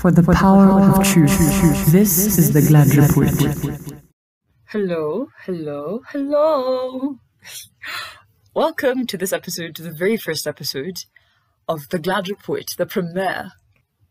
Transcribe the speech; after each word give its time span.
For 0.00 0.10
the 0.10 0.22
power 0.32 0.80
of 0.80 1.04
truth, 1.04 1.92
this 1.92 2.38
is 2.38 2.52
the 2.54 2.62
Glad 2.62 2.94
Report. 2.94 4.00
Hello, 4.66 5.28
hello, 5.44 6.00
hello. 6.08 7.18
Welcome 8.54 9.06
to 9.08 9.18
this 9.18 9.32
episode, 9.32 9.74
to 9.76 9.82
the 9.82 9.92
very 9.92 10.16
first 10.16 10.46
episode 10.46 11.04
of 11.68 11.90
the 11.90 11.98
Glad 11.98 12.30
Report, 12.30 12.64
the 12.78 12.86
premiere. 12.86 13.52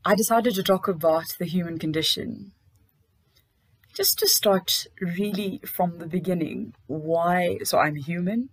I 0.05 0.13
decided 0.13 0.53
to 0.55 0.63
talk 0.63 0.87
about 0.87 1.35
the 1.39 1.45
human 1.45 1.79
condition. 1.79 2.51
Just 3.99 4.17
to 4.19 4.29
start 4.29 4.87
really 5.01 5.59
from 5.65 5.97
the 5.97 6.07
beginning, 6.07 6.73
why? 6.87 7.57
So 7.65 7.79
I'm 7.79 7.95
human. 7.95 8.47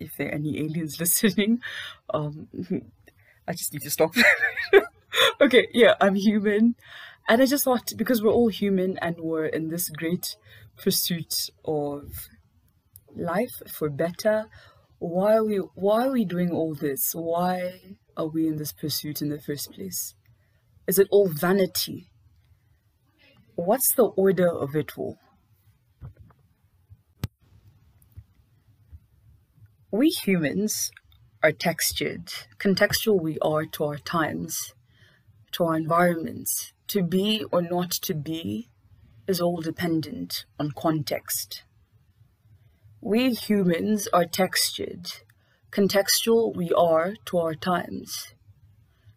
If 0.00 0.16
there 0.16 0.26
are 0.26 0.32
any 0.32 0.58
aliens 0.58 0.98
listening, 1.00 1.60
um, 2.12 2.48
I 3.46 3.52
just 3.52 3.72
need 3.72 3.82
to 3.82 3.92
stop. 3.92 4.16
okay, 5.40 5.68
yeah, 5.72 5.94
I'm 6.00 6.16
human. 6.16 6.74
And 7.28 7.40
I 7.40 7.46
just 7.46 7.62
thought 7.62 7.92
because 7.96 8.20
we're 8.20 8.32
all 8.32 8.48
human 8.48 8.98
and 8.98 9.20
we're 9.20 9.46
in 9.46 9.68
this 9.68 9.88
great 9.88 10.36
pursuit 10.76 11.48
of 11.64 12.28
life 13.14 13.62
for 13.68 13.88
better, 13.88 14.46
why 14.98 15.36
are 15.36 15.44
we 15.44 15.58
why 15.76 16.08
are 16.08 16.12
we 16.12 16.24
doing 16.24 16.50
all 16.50 16.74
this? 16.74 17.12
Why 17.14 17.98
are 18.16 18.26
we 18.26 18.48
in 18.48 18.56
this 18.56 18.72
pursuit 18.72 19.22
in 19.22 19.28
the 19.28 19.38
first 19.40 19.70
place? 19.70 20.16
Is 20.88 20.98
it 20.98 21.06
all 21.12 21.28
vanity? 21.28 22.10
What's 23.56 23.94
the 23.94 24.04
order 24.04 24.50
of 24.50 24.76
it 24.76 24.98
all? 24.98 25.18
We 29.90 30.10
humans 30.10 30.90
are 31.42 31.52
textured. 31.52 32.30
Contextual 32.58 33.18
we 33.18 33.38
are 33.38 33.64
to 33.64 33.84
our 33.84 33.96
times, 33.96 34.74
to 35.52 35.64
our 35.64 35.74
environments. 35.74 36.74
To 36.88 37.02
be 37.02 37.44
or 37.50 37.62
not 37.62 37.92
to 37.92 38.12
be 38.12 38.68
is 39.26 39.40
all 39.40 39.62
dependent 39.62 40.44
on 40.60 40.72
context. 40.76 41.62
We 43.00 43.32
humans 43.32 44.06
are 44.12 44.26
textured. 44.26 45.10
Contextual 45.70 46.54
we 46.54 46.72
are 46.72 47.14
to 47.24 47.38
our 47.38 47.54
times. 47.54 48.34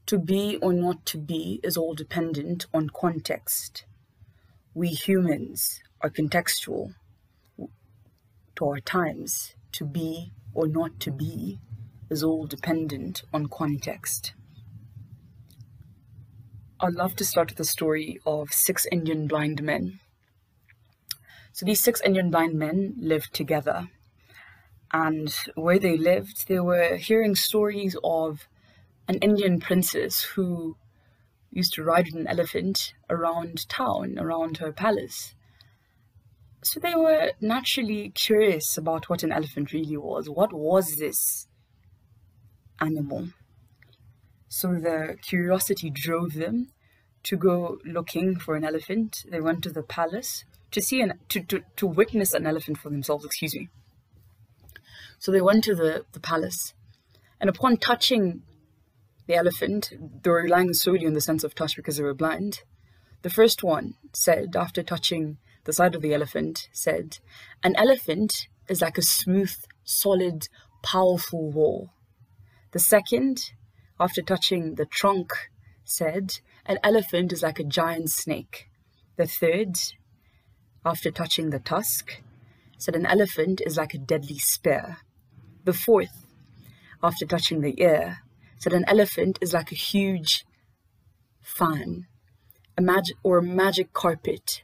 To 0.06 0.18
be 0.18 0.56
or 0.62 0.72
not 0.72 1.06
to 1.08 1.18
be 1.18 1.60
is 1.62 1.76
all 1.76 1.94
dependent 1.94 2.68
on 2.74 2.90
context. 2.90 3.84
We 4.80 4.92
humans 4.92 5.82
are 6.00 6.10
contextual 6.10 6.94
to 8.56 8.66
our 8.66 8.80
times. 8.80 9.54
To 9.74 9.84
be 9.84 10.32
or 10.54 10.70
not 10.70 11.02
to 11.02 11.12
be 11.12 11.60
is 12.10 12.24
all 12.24 12.48
dependent 12.48 13.24
on 13.34 13.48
context. 13.48 14.32
I'd 16.80 16.94
love 16.94 17.18
to 17.18 17.26
start 17.26 17.50
with 17.50 17.58
the 17.58 17.66
story 17.66 18.22
of 18.26 18.54
six 18.54 18.88
Indian 18.90 19.28
blind 19.28 19.62
men. 19.62 20.00
So 21.52 21.66
these 21.66 21.84
six 21.84 22.00
Indian 22.00 22.32
blind 22.32 22.54
men 22.54 22.94
lived 23.00 23.34
together. 23.34 23.90
And 24.94 25.30
where 25.56 25.80
they 25.80 25.98
lived, 25.98 26.48
they 26.48 26.62
were 26.62 26.96
hearing 26.96 27.36
stories 27.36 27.98
of 28.02 28.48
an 29.10 29.18
Indian 29.18 29.60
princess 29.60 30.22
who 30.22 30.78
used 31.52 31.74
to 31.74 31.84
ride 31.84 32.08
an 32.14 32.28
elephant 32.28 32.94
around 33.10 33.68
town, 33.70 34.18
around 34.20 34.58
her 34.58 34.72
palace. 34.72 35.34
So 36.62 36.80
they 36.80 36.96
were 36.96 37.32
naturally 37.40 38.10
curious 38.10 38.78
about 38.78 39.10
what 39.10 39.24
an 39.24 39.32
elephant 39.32 39.72
really 39.72 39.98
was. 39.98 40.30
What 40.30 40.52
was 40.54 40.98
this 40.98 41.48
animal? 42.80 43.30
So 44.50 44.74
the 44.74 45.16
curiosity 45.22 45.90
drove 45.90 46.34
them 46.34 46.72
to 47.24 47.38
go 47.38 47.80
looking 47.86 48.38
for 48.38 48.56
an 48.56 48.64
elephant. 48.64 49.26
They 49.30 49.40
went 49.40 49.64
to 49.64 49.70
the 49.72 49.84
palace 49.84 50.44
to 50.72 50.82
see 50.82 51.02
an 51.02 51.14
to, 51.30 51.42
to, 51.42 51.62
to 51.78 51.88
witness 51.88 52.34
an 52.34 52.46
elephant 52.46 52.78
for 52.78 52.90
themselves, 52.90 53.26
excuse 53.26 53.56
me. 53.56 53.70
So 55.18 55.32
they 55.32 55.42
went 55.42 55.64
to 55.66 55.76
the, 55.76 56.06
the 56.14 56.20
palace, 56.20 56.74
and 57.40 57.50
upon 57.50 57.78
touching 57.78 58.44
the 59.30 59.36
elephant, 59.36 59.94
they 60.24 60.30
were 60.32 60.42
relying 60.42 60.74
solely 60.74 61.06
on 61.06 61.14
the 61.14 61.22
sense 61.22 61.44
of 61.44 61.54
touch 61.54 61.76
because 61.76 61.98
they 61.98 62.04
were 62.04 62.16
blind. 62.16 62.64
The 63.22 63.30
first 63.30 63.64
one 63.64 63.94
said, 64.12 64.56
after 64.56 64.82
touching 64.82 65.38
the 65.66 65.72
side 65.72 65.94
of 65.94 66.02
the 66.02 66.16
elephant, 66.16 66.68
said, 66.74 67.20
An 67.62 67.76
elephant 67.76 68.48
is 68.68 68.82
like 68.82 68.98
a 68.98 69.04
smooth, 69.04 69.54
solid, 69.84 70.48
powerful 70.82 71.52
wall. 71.52 71.92
The 72.72 72.80
second, 72.80 73.52
after 74.00 74.24
touching 74.24 74.76
the 74.76 74.88
trunk, 74.88 75.32
said, 75.84 76.40
An 76.66 76.80
elephant 76.84 77.32
is 77.32 77.44
like 77.44 77.60
a 77.60 77.64
giant 77.64 78.10
snake. 78.10 78.68
The 79.16 79.28
third, 79.28 79.78
after 80.84 81.12
touching 81.12 81.52
the 81.52 81.60
tusk, 81.60 82.24
said, 82.80 82.96
An 82.96 83.06
elephant 83.06 83.62
is 83.64 83.78
like 83.78 83.94
a 83.94 84.00
deadly 84.00 84.40
spear. 84.40 84.98
The 85.66 85.74
fourth, 85.74 86.26
after 87.04 87.28
touching 87.28 87.62
the 87.62 87.80
ear, 87.80 88.24
said, 88.60 88.74
An 88.74 88.86
elephant 88.88 89.40
is 89.42 89.54
like 89.54 89.72
a 89.72 89.76
huge 89.76 90.46
fan 91.42 92.06
a 92.80 92.82
mag- 92.82 93.18
or 93.24 93.38
a 93.38 93.44
magic 93.44 93.92
carpet. 93.92 94.64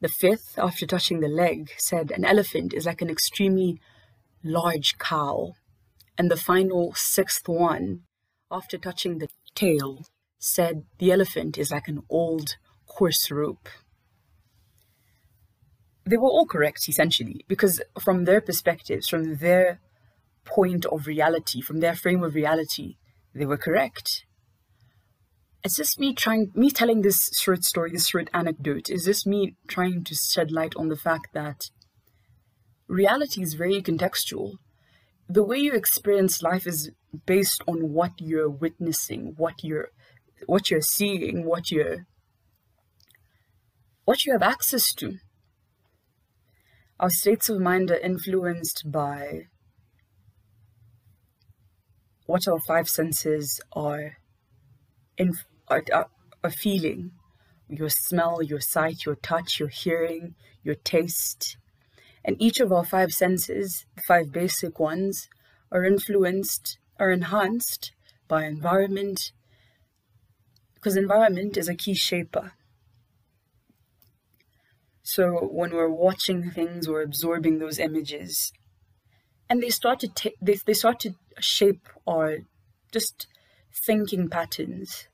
The 0.00 0.08
fifth, 0.08 0.56
after 0.58 0.86
touching 0.86 1.18
the 1.18 1.28
leg, 1.28 1.72
said, 1.76 2.12
An 2.12 2.24
elephant 2.24 2.72
is 2.72 2.86
like 2.86 3.02
an 3.02 3.10
extremely 3.10 3.80
large 4.44 4.96
cow. 4.98 5.54
And 6.16 6.30
the 6.30 6.36
final 6.36 6.94
sixth 6.94 7.48
one, 7.48 8.02
after 8.48 8.78
touching 8.78 9.18
the 9.18 9.28
tail, 9.56 10.06
said, 10.38 10.84
The 10.98 11.10
elephant 11.10 11.58
is 11.58 11.72
like 11.72 11.88
an 11.88 12.02
old 12.08 12.56
coarse 12.86 13.28
rope. 13.30 13.68
They 16.04 16.16
were 16.16 16.34
all 16.36 16.46
correct, 16.46 16.88
essentially, 16.88 17.44
because 17.48 17.80
from 18.00 18.24
their 18.24 18.40
perspectives, 18.40 19.08
from 19.08 19.36
their 19.38 19.80
point 20.44 20.84
of 20.86 21.06
reality, 21.06 21.60
from 21.60 21.80
their 21.80 21.94
frame 21.94 22.22
of 22.22 22.34
reality, 22.34 22.96
they 23.34 23.46
were 23.46 23.56
correct. 23.56 24.24
It's 25.64 25.76
just 25.76 26.00
me 26.00 26.12
trying, 26.12 26.50
me 26.54 26.70
telling 26.70 27.02
this 27.02 27.30
short 27.38 27.64
story, 27.64 27.92
this 27.92 28.08
short 28.08 28.28
anecdote, 28.34 28.90
is 28.90 29.04
this 29.04 29.24
me 29.24 29.54
trying 29.68 30.02
to 30.04 30.14
shed 30.14 30.50
light 30.50 30.74
on 30.76 30.88
the 30.88 30.96
fact 30.96 31.28
that 31.34 31.70
reality 32.88 33.42
is 33.42 33.54
very 33.54 33.80
contextual. 33.80 34.54
The 35.28 35.44
way 35.44 35.58
you 35.58 35.72
experience 35.72 36.42
life 36.42 36.66
is 36.66 36.90
based 37.26 37.62
on 37.68 37.92
what 37.92 38.12
you're 38.18 38.50
witnessing, 38.50 39.34
what 39.36 39.62
you're, 39.62 39.90
what 40.46 40.70
you're 40.70 40.80
seeing, 40.80 41.44
what 41.46 41.70
you're, 41.70 42.06
what 44.04 44.24
you 44.24 44.32
have 44.32 44.42
access 44.42 44.92
to. 44.94 45.18
Our 46.98 47.10
states 47.10 47.48
of 47.48 47.60
mind 47.60 47.90
are 47.90 47.98
influenced 47.98 48.90
by 48.90 49.46
what 52.26 52.48
our 52.48 52.60
five 52.60 52.88
senses 52.88 53.60
are, 53.72 54.18
in, 55.16 55.34
are, 55.68 55.84
are, 55.92 56.50
feeling 56.50 57.12
your 57.68 57.88
smell, 57.88 58.42
your 58.42 58.60
sight, 58.60 59.04
your 59.06 59.14
touch, 59.16 59.58
your 59.58 59.68
hearing, 59.68 60.34
your 60.62 60.74
taste. 60.74 61.56
And 62.24 62.36
each 62.40 62.60
of 62.60 62.72
our 62.72 62.84
five 62.84 63.12
senses, 63.12 63.86
the 63.96 64.02
five 64.02 64.32
basic 64.32 64.78
ones, 64.78 65.28
are 65.70 65.84
influenced, 65.84 66.78
are 66.98 67.10
enhanced 67.10 67.92
by 68.28 68.44
environment, 68.44 69.32
because 70.74 70.96
environment 70.96 71.56
is 71.56 71.68
a 71.68 71.74
key 71.74 71.94
shaper. 71.94 72.52
So 75.02 75.48
when 75.50 75.72
we're 75.72 75.88
watching 75.88 76.50
things, 76.50 76.88
we're 76.88 77.02
absorbing 77.02 77.58
those 77.58 77.78
images, 77.78 78.52
and 79.48 79.62
they 79.62 79.70
start 79.70 80.00
to 80.00 80.08
ta- 80.08 80.38
they, 80.40 80.58
they 80.64 80.74
start 80.74 81.00
to 81.00 81.14
shape 81.40 81.88
our 82.06 82.38
just 82.92 83.26
thinking 83.72 84.28
patterns 84.28 85.08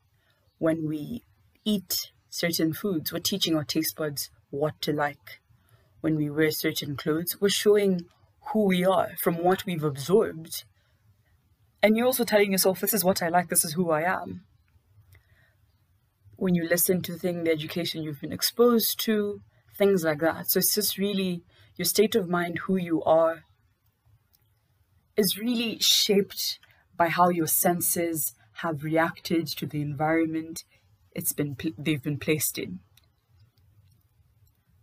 when 0.59 0.89
we 0.89 1.23
eat 1.65 2.11
certain 2.29 2.73
foods. 2.73 3.13
We're 3.13 3.21
teaching 3.21 3.57
our 3.57 3.65
taste 3.65 3.97
buds 3.97 4.31
what 4.51 4.81
to 4.83 4.93
like 4.93 5.41
when 6.01 6.17
we 6.17 6.31
wear 6.31 6.51
certain 6.51 6.97
clothes. 6.97 7.37
We're 7.41 7.49
showing 7.49 8.03
who 8.53 8.65
we 8.65 8.85
are 8.85 9.11
from 9.21 9.37
what 9.43 9.67
we've 9.67 9.85
absorbed. 9.85 10.65
And 11.83 11.97
you're 11.97 12.07
also 12.07 12.25
telling 12.25 12.53
yourself, 12.53 12.81
this 12.81 12.95
is 12.95 13.05
what 13.05 13.23
I 13.23 13.29
like, 13.29 13.49
this 13.49 13.65
is 13.65 13.75
who 13.75 13.91
I 13.91 14.03
am. 14.03 14.43
When 16.37 16.55
you 16.55 16.69
listen 16.69 17.03
to 17.03 17.15
things, 17.15 17.45
the 17.45 17.53
education 17.53 18.03
you've 18.03 18.21
been 18.21 18.33
exposed 18.33 18.99
to, 19.01 19.41
things 19.77 20.05
like 20.05 20.21
that. 20.21 20.51
So 20.51 20.59
it's 20.59 20.75
just 20.75 20.99
really 20.99 21.43
your 21.77 21.85
state 21.85 22.17
of 22.17 22.29
mind, 22.29 22.59
who 22.61 22.77
you 22.77 23.03
are, 23.05 23.45
is 25.19 25.37
really 25.37 25.79
shaped 25.81 26.59
by 26.97 27.09
how 27.09 27.29
your 27.29 27.49
senses 27.49 28.35
have 28.63 28.85
reacted 28.85 29.47
to 29.47 29.67
the 29.67 29.83
environment 29.83 30.65
it's 31.13 31.33
been 31.33 31.57
they've 31.77 32.03
been 32.03 32.19
placed 32.19 32.59
in. 32.59 32.79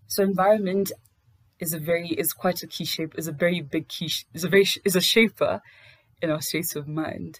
So 0.07 0.23
environment 0.23 0.91
is 1.59 1.73
a 1.73 1.79
very 1.79 2.09
is 2.09 2.33
quite 2.33 2.61
a 2.61 2.67
key 2.67 2.85
shape 2.85 3.15
is 3.17 3.27
a 3.27 3.31
very 3.31 3.61
big 3.61 3.87
key 3.87 4.11
is 4.33 4.43
a 4.43 4.49
very 4.49 4.67
is 4.83 4.95
a 4.95 5.01
shaper 5.01 5.61
in 6.21 6.29
our 6.29 6.41
states 6.41 6.75
of 6.75 6.87
mind. 6.87 7.39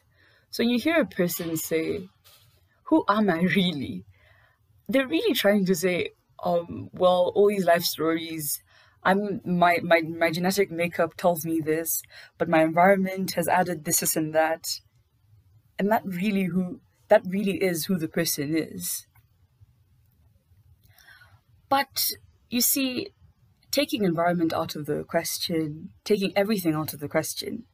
So 0.50 0.64
you 0.64 0.80
hear 0.80 1.02
a 1.02 1.06
person 1.06 1.58
say, 1.58 2.08
"Who 2.84 3.04
am 3.10 3.30
I 3.30 3.42
really?" 3.42 4.06
They're 4.88 5.08
really 5.08 5.34
trying 5.34 5.66
to 5.66 5.76
say, 5.76 6.12
um, 6.44 6.90
"Well, 6.94 7.34
all 7.36 7.50
these 7.50 7.66
life 7.66 7.84
stories." 7.84 8.62
I'm 9.06 9.42
my, 9.46 9.78
my 9.84 10.02
my 10.02 10.32
genetic 10.32 10.72
makeup 10.72 11.16
tells 11.16 11.46
me 11.46 11.62
this, 11.62 12.02
but 12.38 12.50
my 12.50 12.64
environment 12.64 13.34
has 13.36 13.48
added 13.48 13.86
this, 13.86 14.00
this 14.00 14.16
and 14.16 14.34
that. 14.34 14.82
And 15.78 15.92
that 15.92 16.04
really 16.06 16.46
who 16.46 16.82
that 17.08 17.24
really 17.28 17.64
is 17.64 17.86
who 17.86 17.98
the 17.98 18.08
person 18.08 18.58
is. 18.58 19.06
But 21.70 22.12
you 22.50 22.62
see, 22.62 23.10
taking 23.72 24.04
environment 24.04 24.54
out 24.54 24.76
of 24.76 24.86
the 24.86 25.04
question, 25.04 25.90
taking 26.04 26.34
everything 26.36 26.74
out 26.74 26.94
of 26.94 27.00
the 27.00 27.10
question, 27.10 27.66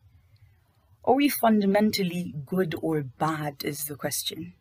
are 1.03 1.15
we 1.15 1.29
fundamentally 1.29 2.33
good 2.45 2.75
or 2.81 3.01
bad 3.01 3.63
is 3.63 3.85
the 3.85 3.95
question. 3.95 4.53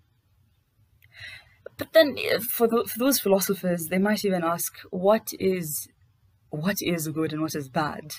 But 1.77 1.93
then 1.93 2.17
eh, 2.19 2.39
for, 2.39 2.67
the, 2.67 2.85
for 2.85 2.99
those 2.99 3.21
philosophers, 3.21 3.87
they 3.87 3.99
might 3.99 4.25
even 4.25 4.45
ask, 4.45 4.79
what 4.91 5.33
is 5.39 5.89
what 6.51 6.77
is 6.81 7.09
good 7.09 7.33
and 7.33 7.43
what 7.43 7.55
is 7.55 7.69
bad? 7.69 8.13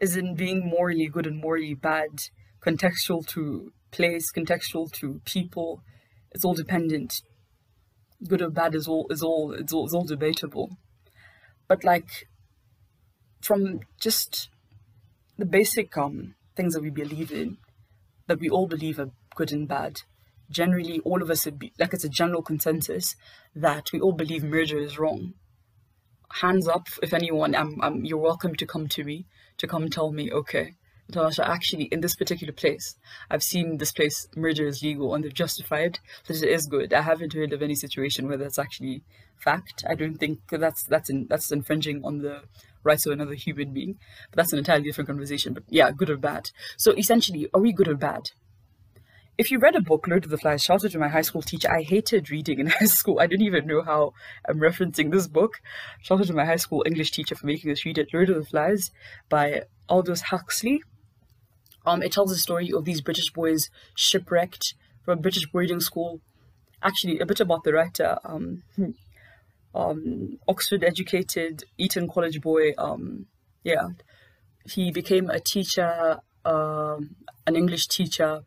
Is 0.00 0.16
in 0.16 0.34
being 0.34 0.66
morally 0.66 1.06
good 1.06 1.26
and 1.26 1.40
morally 1.40 1.74
bad 1.74 2.24
contextual 2.64 3.26
to 3.28 3.72
place, 3.90 4.30
contextual 4.32 4.90
to 4.92 5.20
people. 5.24 5.82
It's 6.32 6.44
all 6.44 6.54
dependent. 6.54 7.22
Good 8.26 8.42
or 8.42 8.50
bad 8.50 8.74
is 8.74 8.88
all 8.88 9.06
is 9.10 9.22
all 9.22 9.52
it's 9.52 9.72
all, 9.72 9.84
it's 9.84 9.94
all 9.94 10.04
debatable. 10.04 10.76
But 11.68 11.84
like 11.84 12.26
from 13.40 13.80
just 14.00 14.48
the 15.38 15.44
basic 15.44 15.96
um 15.96 16.34
things 16.56 16.74
that 16.74 16.82
we 16.82 16.90
believe 16.90 17.30
in, 17.30 17.58
that 18.26 18.40
we 18.40 18.48
all 18.48 18.66
believe 18.66 18.98
are 18.98 19.10
good 19.34 19.52
and 19.52 19.68
bad. 19.68 20.02
Generally, 20.50 21.00
all 21.00 21.22
of 21.22 21.30
us 21.30 21.46
be 21.46 21.72
like 21.78 21.92
it's 21.92 22.04
a 22.04 22.08
general 22.08 22.42
consensus 22.42 23.16
that 23.54 23.90
we 23.92 24.00
all 24.00 24.12
believe 24.12 24.44
murder 24.44 24.78
is 24.78 24.98
wrong 24.98 25.34
hands 26.32 26.68
up 26.68 26.88
if 27.02 27.12
anyone 27.12 27.54
I'm, 27.54 27.80
I'm 27.82 28.04
you're 28.04 28.18
welcome 28.18 28.54
to 28.56 28.66
come 28.66 28.88
to 28.88 29.04
me 29.04 29.26
to 29.58 29.66
come 29.66 29.88
tell 29.88 30.12
me 30.12 30.30
okay. 30.30 30.74
Natasha, 31.08 31.48
actually 31.48 31.84
in 31.84 32.00
this 32.00 32.16
particular 32.16 32.52
place 32.52 32.96
I've 33.30 33.42
seen 33.42 33.78
this 33.78 33.92
place 33.92 34.26
murder 34.34 34.66
is 34.66 34.82
legal 34.82 35.14
and 35.14 35.22
they've 35.22 35.32
justified 35.32 36.00
that 36.26 36.42
it 36.42 36.48
is 36.48 36.66
good. 36.66 36.92
I 36.92 37.02
haven't 37.02 37.32
heard 37.32 37.52
of 37.52 37.62
any 37.62 37.76
situation 37.76 38.26
where 38.26 38.36
that's 38.36 38.58
actually 38.58 39.02
fact. 39.36 39.84
I 39.88 39.94
don't 39.94 40.16
think 40.16 40.40
that's 40.50 40.82
that's 40.82 41.08
in, 41.08 41.26
that's 41.28 41.52
infringing 41.52 42.04
on 42.04 42.18
the 42.18 42.42
rights 42.82 43.06
of 43.06 43.12
another 43.12 43.34
human 43.34 43.72
being 43.72 43.98
but 44.30 44.36
that's 44.36 44.52
an 44.52 44.58
entirely 44.58 44.84
different 44.84 45.08
conversation 45.08 45.52
but 45.54 45.62
yeah 45.68 45.90
good 45.90 46.10
or 46.10 46.16
bad. 46.16 46.50
So 46.76 46.92
essentially 46.92 47.48
are 47.54 47.60
we 47.60 47.72
good 47.72 47.88
or 47.88 47.96
bad 47.96 48.30
if 49.38 49.50
you 49.50 49.58
read 49.58 49.76
a 49.76 49.80
book, 49.80 50.06
Lord 50.08 50.24
of 50.24 50.30
the 50.30 50.38
Flies, 50.38 50.64
shout 50.64 50.84
out 50.84 50.90
to 50.92 50.98
my 50.98 51.08
high 51.08 51.22
school 51.22 51.42
teacher. 51.42 51.70
I 51.70 51.82
hated 51.82 52.30
reading 52.30 52.58
in 52.58 52.66
high 52.78 52.86
school. 52.86 53.20
I 53.20 53.26
didn't 53.26 53.46
even 53.46 53.66
know 53.66 53.82
how 53.82 54.14
I'm 54.48 54.58
referencing 54.58 55.10
this 55.10 55.26
book. 55.26 55.60
Shout 56.00 56.20
out 56.20 56.26
to 56.26 56.32
my 56.32 56.46
high 56.46 56.56
school 56.56 56.82
English 56.86 57.10
teacher 57.10 57.34
for 57.34 57.46
making 57.46 57.70
us 57.70 57.84
read 57.84 57.98
it. 57.98 58.08
Lord 58.14 58.30
of 58.30 58.36
the 58.36 58.44
Flies 58.44 58.90
by 59.28 59.64
Aldous 59.88 60.22
Huxley. 60.22 60.82
Um, 61.84 62.02
it 62.02 62.12
tells 62.12 62.30
the 62.30 62.36
story 62.36 62.72
of 62.72 62.84
these 62.84 63.00
British 63.00 63.30
boys 63.30 63.68
shipwrecked 63.94 64.74
from 65.04 65.18
a 65.18 65.22
British 65.22 65.46
boarding 65.46 65.80
school. 65.80 66.20
Actually, 66.82 67.18
a 67.20 67.26
bit 67.26 67.40
about 67.40 67.62
the 67.64 67.72
writer. 67.72 68.18
Um, 68.24 68.62
hmm, 68.74 68.90
um, 69.74 70.38
Oxford 70.48 70.82
educated 70.82 71.64
Eton 71.76 72.08
College 72.08 72.40
boy. 72.40 72.72
Um, 72.78 73.26
yeah, 73.62 73.88
he 74.64 74.90
became 74.90 75.28
a 75.28 75.40
teacher, 75.40 76.20
uh, 76.44 76.96
an 77.46 77.56
English 77.56 77.86
teacher 77.88 78.42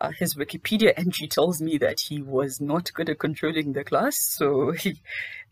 uh, 0.00 0.10
his 0.10 0.34
Wikipedia 0.34 0.92
entry 0.96 1.26
tells 1.26 1.60
me 1.60 1.76
that 1.78 2.00
he 2.00 2.22
was 2.22 2.60
not 2.60 2.92
good 2.92 3.10
at 3.10 3.18
controlling 3.18 3.72
the 3.72 3.82
class. 3.82 4.16
So, 4.18 4.70
he, 4.78 5.00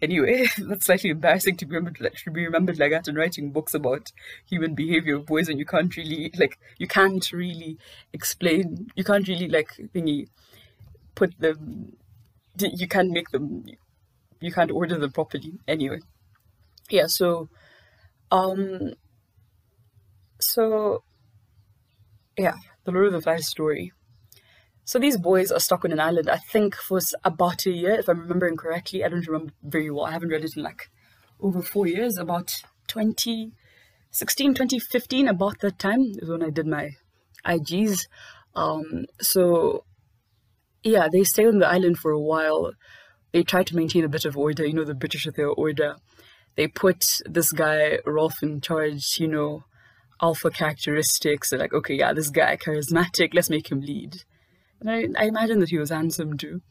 anyway, 0.01 0.47
that's 0.59 0.87
slightly 0.87 1.11
embarrassing 1.11 1.57
to 1.59 1.67
be 1.67 1.75
remembered, 1.77 2.13
to 2.25 2.31
be 2.31 2.45
remembered 2.45 2.79
like 2.79 2.93
that 2.93 3.09
and 3.09 3.17
writing 3.17 3.51
books 3.51 3.75
about 3.75 4.13
human 4.49 4.75
behavior 4.75 5.17
of 5.17 5.27
boys, 5.27 5.49
and 5.49 5.59
you 5.59 5.67
can't 5.67 5.97
really 5.97 6.31
like 6.39 6.59
you 6.79 6.87
can't 6.87 7.33
really 7.33 7.79
explain, 8.13 8.89
you 8.95 9.05
can't 9.05 9.27
really 9.27 9.49
like 9.49 9.71
thingy 9.95 10.27
put 11.15 11.39
them, 11.41 11.97
you 12.59 12.87
can't 12.87 13.11
make 13.11 13.31
them, 13.31 13.65
you 14.41 14.53
can't 14.53 14.71
order 14.71 14.99
them 14.99 15.11
properly. 15.13 15.59
Anyway, 15.67 16.01
yeah. 16.89 17.07
So, 17.09 17.49
um, 18.31 18.93
so 20.41 21.03
yeah, 22.39 22.55
the 22.85 22.93
Lord 22.93 23.07
of 23.07 23.13
the 23.13 23.21
Flies 23.23 23.49
story 23.49 23.93
so 24.87 25.01
these 25.01 25.19
boys 25.19 25.51
are 25.51 25.59
stuck 25.59 25.85
on 25.85 25.91
an 25.91 25.99
island, 25.99 26.31
I 26.31 26.37
think 26.37 26.77
for 26.77 27.01
about 27.25 27.67
a 27.67 27.73
year, 27.73 27.99
if 27.99 28.09
I'm 28.09 28.21
remembering 28.21 28.57
correctly. 28.57 29.05
I 29.05 29.09
don't 29.09 29.27
remember 29.27 29.53
very 29.65 29.91
well. 29.91 30.07
I 30.07 30.13
haven't 30.13 30.29
read 30.29 30.45
it 30.45 30.57
in 30.57 30.63
like 30.63 30.89
over 31.41 31.61
four 31.61 31.89
years, 31.89 32.17
about 32.17 32.55
2016, 32.87 34.55
2015, 34.55 35.27
about 35.27 35.59
that 35.59 35.81
time 35.81 36.03
is 36.23 36.31
when 36.31 36.45
I 36.45 36.51
did 36.51 36.69
my 36.69 36.91
IGs. 37.45 38.07
Um, 38.55 39.07
so 39.21 39.83
yeah, 40.85 41.09
they 41.13 41.25
stay 41.25 41.47
on 41.47 41.59
the 41.59 41.67
island 41.67 41.99
for 41.99 42.13
a 42.13 42.21
while. 42.21 42.71
They 43.33 43.43
try 43.43 43.65
to 43.65 43.75
maintain 43.75 44.05
a 44.05 44.09
bit 44.09 44.25
of 44.25 44.37
order, 44.39 44.65
you 44.65 44.73
know, 44.73 44.85
the 44.85 44.95
British 44.95 45.27
with 45.27 45.35
their 45.35 45.49
order. 45.49 45.97
They 46.55 46.69
put 46.69 47.23
this 47.27 47.51
guy, 47.51 47.99
Ralph, 48.07 48.41
in 48.41 48.61
charge, 48.61 49.19
you 49.19 49.27
know, 49.27 49.65
alpha 50.23 50.49
characteristics. 50.49 51.51
They're 51.51 51.59
like, 51.59 51.75
okay, 51.75 51.95
yeah, 51.95 52.13
this 52.13 52.31
guy 52.31 52.57
charismatic, 52.57 53.35
let's 53.35 53.51
make 53.51 53.73
him 53.73 53.81
lead. 53.81 54.23
And 54.81 54.91
I, 54.91 55.23
I 55.23 55.27
imagine 55.27 55.61
that 55.61 55.71
he 55.71 55.79
was 55.79 55.91
handsome 55.91 56.37
too, 56.37 56.63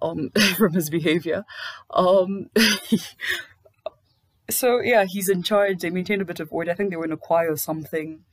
um, 0.00 0.30
from 0.56 0.74
his 0.74 0.90
behavior. 0.90 1.44
Um, 1.90 2.50
so 4.50 4.80
yeah, 4.80 5.04
he's 5.04 5.28
in 5.28 5.42
charge. 5.42 5.80
They 5.80 5.90
maintain 5.90 6.20
a 6.20 6.26
bit 6.26 6.40
of 6.40 6.52
order. 6.52 6.70
I 6.70 6.74
think 6.74 6.90
they 6.90 6.96
were 6.96 7.04
in 7.04 7.12
a 7.12 7.16
choir 7.16 7.52
or 7.52 7.56
something. 7.56 8.24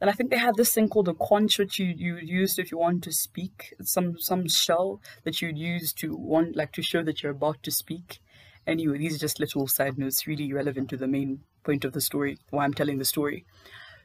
And 0.00 0.08
I 0.08 0.14
think 0.14 0.30
they 0.30 0.38
had 0.38 0.56
this 0.56 0.72
thing 0.72 0.88
called 0.88 1.08
a 1.08 1.14
conch, 1.14 1.58
which 1.58 1.78
you 1.78 1.86
you 1.86 2.16
used 2.16 2.58
if 2.58 2.72
you 2.72 2.78
want 2.78 3.04
to 3.04 3.12
speak. 3.12 3.74
Some 3.82 4.18
some 4.18 4.48
shell 4.48 5.00
that 5.24 5.42
you'd 5.42 5.58
use 5.58 5.92
to 5.94 6.16
want 6.16 6.56
like 6.56 6.72
to 6.72 6.82
show 6.82 7.02
that 7.02 7.22
you're 7.22 7.32
about 7.32 7.62
to 7.64 7.70
speak. 7.70 8.20
Anyway, 8.66 8.98
these 8.98 9.16
are 9.16 9.18
just 9.18 9.40
little 9.40 9.66
side 9.66 9.98
notes, 9.98 10.26
really 10.26 10.52
relevant 10.52 10.88
to 10.90 10.96
the 10.96 11.08
main 11.08 11.40
point 11.64 11.84
of 11.84 11.92
the 11.92 12.00
story, 12.00 12.38
why 12.50 12.64
I'm 12.64 12.74
telling 12.74 12.98
the 12.98 13.04
story. 13.04 13.44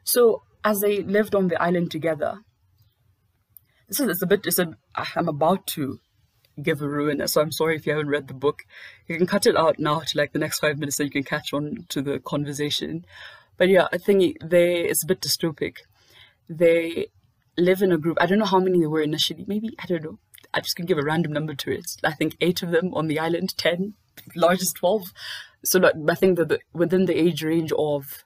So 0.04 0.44
as 0.64 0.82
they 0.82 1.02
lived 1.02 1.36
on 1.36 1.48
the 1.48 1.62
island 1.62 1.92
together, 1.92 2.40
this 3.88 4.00
is 4.00 4.08
it's 4.08 4.22
a 4.22 4.28
bit 4.28 4.46
it's 4.46 4.60
a 4.60 4.74
ah, 4.96 5.12
I'm 5.16 5.28
about 5.28 5.68
to 5.68 6.00
give 6.62 6.82
a 6.82 6.88
ruin, 6.88 7.26
so 7.28 7.42
I'm 7.42 7.52
sorry 7.52 7.76
if 7.76 7.86
you 7.86 7.92
haven't 7.92 8.10
read 8.10 8.28
the 8.28 8.34
book. 8.34 8.64
You 9.08 9.18
can 9.18 9.28
cut 9.28 9.46
it 9.46 9.58
out 9.58 9.80
now 9.80 10.00
to 10.00 10.18
like 10.18 10.32
the 10.32 10.40
next 10.40 10.60
five 10.60 10.78
minutes 10.78 10.98
so 10.98 11.04
you 11.04 11.10
can 11.10 11.24
catch 11.24 11.54
on 11.54 11.86
to 11.90 12.02
the 12.02 12.20
conversation. 12.20 13.06
But 13.58 13.70
yeah, 13.70 13.88
I 13.92 13.98
think 13.98 14.38
they 14.44 14.82
it's 14.82 15.04
a 15.04 15.08
bit 15.08 15.22
dystopic. 15.22 15.78
They 16.50 17.08
live 17.58 17.82
in 17.82 17.92
a 17.92 17.98
group. 17.98 18.18
I 18.20 18.26
don't 18.26 18.40
know 18.40 18.46
how 18.46 18.60
many 18.60 18.80
there 18.80 18.90
were 18.90 19.02
initially. 19.02 19.46
Maybe 19.48 19.76
I 19.80 19.86
don't 19.86 20.04
know. 20.04 20.20
I 20.54 20.62
just 20.62 20.76
can 20.76 20.86
give 20.86 20.98
a 20.98 21.04
random 21.04 21.34
number 21.34 21.56
to 21.56 21.72
it. 21.72 21.98
I 22.04 22.14
think 22.14 22.38
eight 22.40 22.64
of 22.64 22.72
them 22.72 22.94
on 22.94 23.08
the 23.08 23.20
island, 23.20 23.58
ten, 23.58 23.94
largest 24.36 24.78
twelve. 24.78 25.12
So 25.64 25.80
like, 25.80 25.96
I 26.08 26.16
think 26.16 26.38
that 26.38 26.50
the, 26.50 26.60
within 26.74 27.06
the 27.06 27.18
age 27.18 27.44
range 27.44 27.72
of 27.78 28.24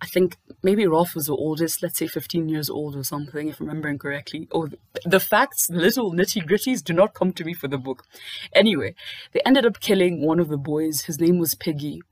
I 0.00 0.06
think 0.06 0.36
maybe 0.62 0.86
Ralph 0.86 1.14
was 1.14 1.26
the 1.26 1.34
oldest, 1.34 1.82
let's 1.82 1.98
say 1.98 2.06
15 2.06 2.48
years 2.48 2.68
old 2.68 2.96
or 2.96 3.02
something, 3.04 3.48
if 3.48 3.60
I'm 3.60 3.66
remembering 3.68 3.98
correctly. 3.98 4.46
Oh, 4.52 4.68
the 5.04 5.20
facts, 5.20 5.70
little 5.70 6.12
nitty 6.12 6.46
gritties 6.46 6.84
do 6.84 6.92
not 6.92 7.14
come 7.14 7.32
to 7.32 7.44
me 7.44 7.54
for 7.54 7.68
the 7.68 7.78
book. 7.78 8.04
Anyway, 8.52 8.94
they 9.32 9.40
ended 9.46 9.64
up 9.64 9.80
killing 9.80 10.20
one 10.24 10.38
of 10.38 10.48
the 10.48 10.58
boys. 10.58 11.02
His 11.02 11.18
name 11.18 11.38
was 11.38 11.54
Piggy. 11.54 12.02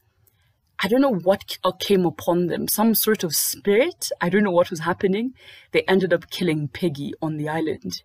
I 0.83 0.89
don't 0.89 1.03
know 1.03 1.15
what 1.15 1.59
uh, 1.63 1.73
came 1.73 2.05
upon 2.07 2.47
them, 2.49 2.69
some 2.69 2.95
sort 2.95 3.23
of 3.23 3.35
spirit. 3.37 4.11
I 4.21 4.29
don't 4.29 4.43
know 4.45 4.51
what 4.51 4.71
was 4.71 4.81
happening. 4.81 5.35
They 5.73 5.83
ended 5.83 6.13
up 6.13 6.31
killing 6.31 6.69
Piggy 6.69 7.13
on 7.23 7.37
the 7.37 7.49
island. 7.49 8.03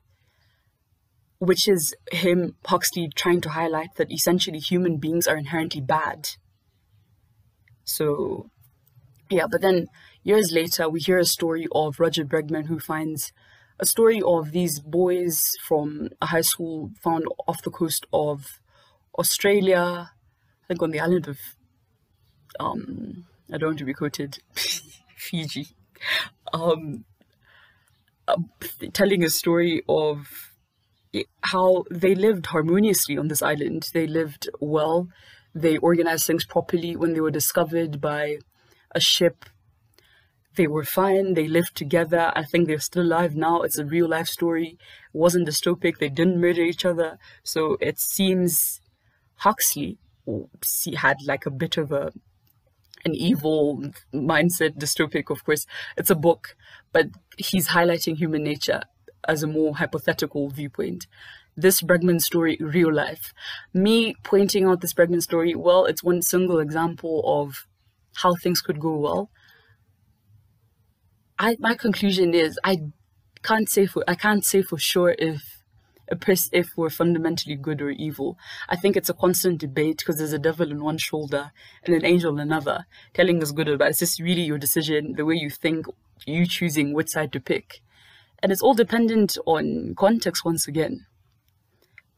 which 1.40 1.68
is 1.68 1.96
him, 2.12 2.56
Huxley, 2.66 3.10
trying 3.16 3.42
to 3.42 3.50
highlight 3.50 3.96
that 3.96 4.12
essentially 4.12 4.60
human 4.60 4.98
beings 4.98 5.28
are 5.28 5.38
inherently 5.38 5.82
bad. 5.82 6.32
So, 7.86 8.50
yeah, 9.30 9.46
but 9.50 9.62
then 9.62 9.88
years 10.24 10.52
later, 10.52 10.90
we 10.90 11.00
hear 11.00 11.20
a 11.20 11.26
story 11.26 11.68
of 11.72 11.98
Rutger 11.98 12.26
Bregman 12.26 12.68
who 12.68 12.80
finds 12.80 13.32
a 13.80 13.86
story 13.86 14.22
of 14.26 14.52
these 14.52 14.80
boys 14.80 15.56
from 15.66 16.10
a 16.22 16.28
high 16.28 16.42
school 16.42 16.92
found 17.02 17.26
off 17.48 17.64
the 17.64 17.70
coast 17.70 18.06
of 18.12 18.60
Australia, 19.18 20.12
I 20.64 20.68
think 20.68 20.82
on 20.82 20.92
the 20.92 21.00
island 21.00 21.28
of, 21.28 21.38
um, 22.60 23.26
I 23.52 23.58
don't 23.58 23.70
want 23.70 23.80
to 23.80 23.86
be 23.86 23.94
quoted, 23.94 24.40
Fiji, 25.16 25.68
um, 26.54 27.06
uh, 28.28 28.38
telling 28.94 29.24
a 29.24 29.30
story 29.30 29.82
of 29.88 30.28
how 31.42 31.86
they 31.90 32.16
lived 32.16 32.48
harmoniously 32.48 33.18
on 33.18 33.28
this 33.28 33.42
island. 33.42 33.88
They 33.94 34.08
lived 34.08 34.50
well. 34.60 35.08
They 35.56 35.78
organized 35.78 36.28
things 36.28 36.46
properly 36.46 36.96
when 36.96 37.14
they 37.14 37.22
were 37.22 37.32
discovered 37.32 38.00
by 38.00 38.38
a 38.94 39.00
ship. 39.00 39.46
They 40.56 40.68
were 40.68 40.84
fine. 40.84 41.36
They 41.36 41.48
lived 41.48 41.76
together. 41.76 42.32
I 42.36 42.44
think 42.44 42.68
they're 42.68 42.80
still 42.80 43.04
alive 43.04 43.36
now. 43.36 43.62
It's 43.62 43.78
a 43.78 43.86
real 43.86 44.10
life 44.10 44.28
story. 44.28 44.78
It 45.14 45.18
wasn't 45.18 45.48
dystopic. 45.48 46.00
They 46.00 46.10
didn't 46.10 46.42
murder 46.42 46.64
each 46.64 46.86
other. 46.86 47.18
So 47.44 47.78
it 47.80 48.00
seems 48.00 48.82
Huxley 49.36 49.98
had 50.98 51.18
like 51.26 51.46
a 51.46 51.52
bit 51.52 51.78
of 51.78 51.92
a 51.92 52.12
an 53.06 53.16
evil 53.16 53.82
mindset, 54.14 54.78
dystopic, 54.78 55.30
of 55.30 55.44
course. 55.46 55.66
It's 55.96 56.10
a 56.10 56.16
book, 56.16 56.56
but 56.92 57.08
he's 57.38 57.70
highlighting 57.70 58.18
human 58.18 58.44
nature 58.44 58.82
as 59.28 59.44
a 59.44 59.48
more 59.48 59.76
hypothetical 59.78 60.50
viewpoint. 60.50 61.08
This 61.56 61.82
Bregman 61.82 62.22
story, 62.22 62.58
real 62.60 62.94
life. 62.94 63.34
Me 63.74 64.16
pointing 64.24 64.66
out 64.66 64.82
this 64.82 64.94
Bregman 64.94 65.22
story, 65.22 65.56
well, 65.56 65.86
it's 65.86 66.04
one 66.04 66.22
single 66.22 66.60
example 66.60 67.22
of 67.26 67.66
how 68.16 68.36
things 68.36 68.62
could 68.62 68.80
go 68.80 68.96
well. 68.98 69.30
I 71.38 71.56
my 71.60 71.76
conclusion 71.76 72.34
is 72.34 72.60
I 72.64 72.82
can't 73.44 73.70
say 73.70 73.86
for 73.86 74.04
I 74.08 74.16
can't 74.16 74.44
say 74.44 74.62
for 74.62 74.78
sure 74.78 75.16
if 75.18 75.60
a 76.12 76.16
person 76.16 76.50
if 76.54 76.76
we're 76.76 76.90
fundamentally 76.90 77.56
good 77.56 77.82
or 77.82 77.92
evil. 77.92 78.38
I 78.68 78.76
think 78.76 78.98
it's 78.98 79.10
a 79.10 79.14
constant 79.14 79.60
debate 79.60 80.00
because 80.00 80.18
there's 80.18 80.34
a 80.34 80.40
devil 80.40 80.70
on 80.72 80.84
one 80.84 80.98
shoulder 80.98 81.52
and 81.84 81.96
an 81.96 82.06
angel 82.06 82.34
on 82.34 82.40
another, 82.40 82.86
telling 83.14 83.42
us 83.42 83.52
good 83.52 83.70
or 83.70 83.78
bad. 83.78 83.92
It's 83.92 84.00
just 84.00 84.20
really 84.20 84.42
your 84.42 84.58
decision, 84.58 85.14
the 85.16 85.26
way 85.26 85.36
you 85.36 85.50
think, 85.50 85.86
you 86.26 86.46
choosing 86.46 86.94
which 86.94 87.10
side 87.10 87.32
to 87.34 87.40
pick. 87.40 87.82
And 88.42 88.52
it's 88.52 88.62
all 88.62 88.74
dependent 88.74 89.38
on 89.46 89.94
context 89.96 90.44
once 90.46 90.68
again. 90.68 91.06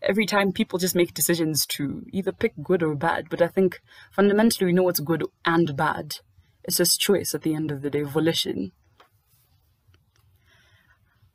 Every 0.02 0.26
time 0.26 0.52
people 0.52 0.80
just 0.80 0.96
make 0.96 1.14
decisions 1.14 1.66
to 1.68 2.06
either 2.12 2.32
pick 2.32 2.54
good 2.64 2.82
or 2.82 2.96
bad, 2.96 3.30
but 3.30 3.42
I 3.42 3.48
think 3.48 3.82
fundamentally 4.12 4.66
we 4.66 4.74
know 4.74 4.84
what's 4.84 5.00
good 5.00 5.24
and 5.46 5.76
bad. 5.76 6.16
It's 6.64 6.78
just 6.78 7.00
choice 7.00 7.36
at 7.36 7.44
the 7.44 7.54
end 7.54 7.72
of 7.72 7.82
the 7.82 7.90
day, 7.90 8.04
volition. 8.04 8.72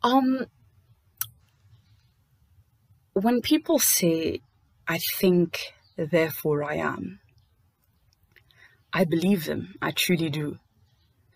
Um, 0.02 0.46
when 3.12 3.40
people 3.40 3.78
say, 3.78 4.40
I 4.87 4.99
think, 4.99 5.73
therefore 5.96 6.62
I 6.62 6.75
am, 6.75 7.20
I 8.92 9.04
believe 9.04 9.44
them. 9.44 9.75
I 9.82 9.90
truly 9.90 10.30
do. 10.30 10.58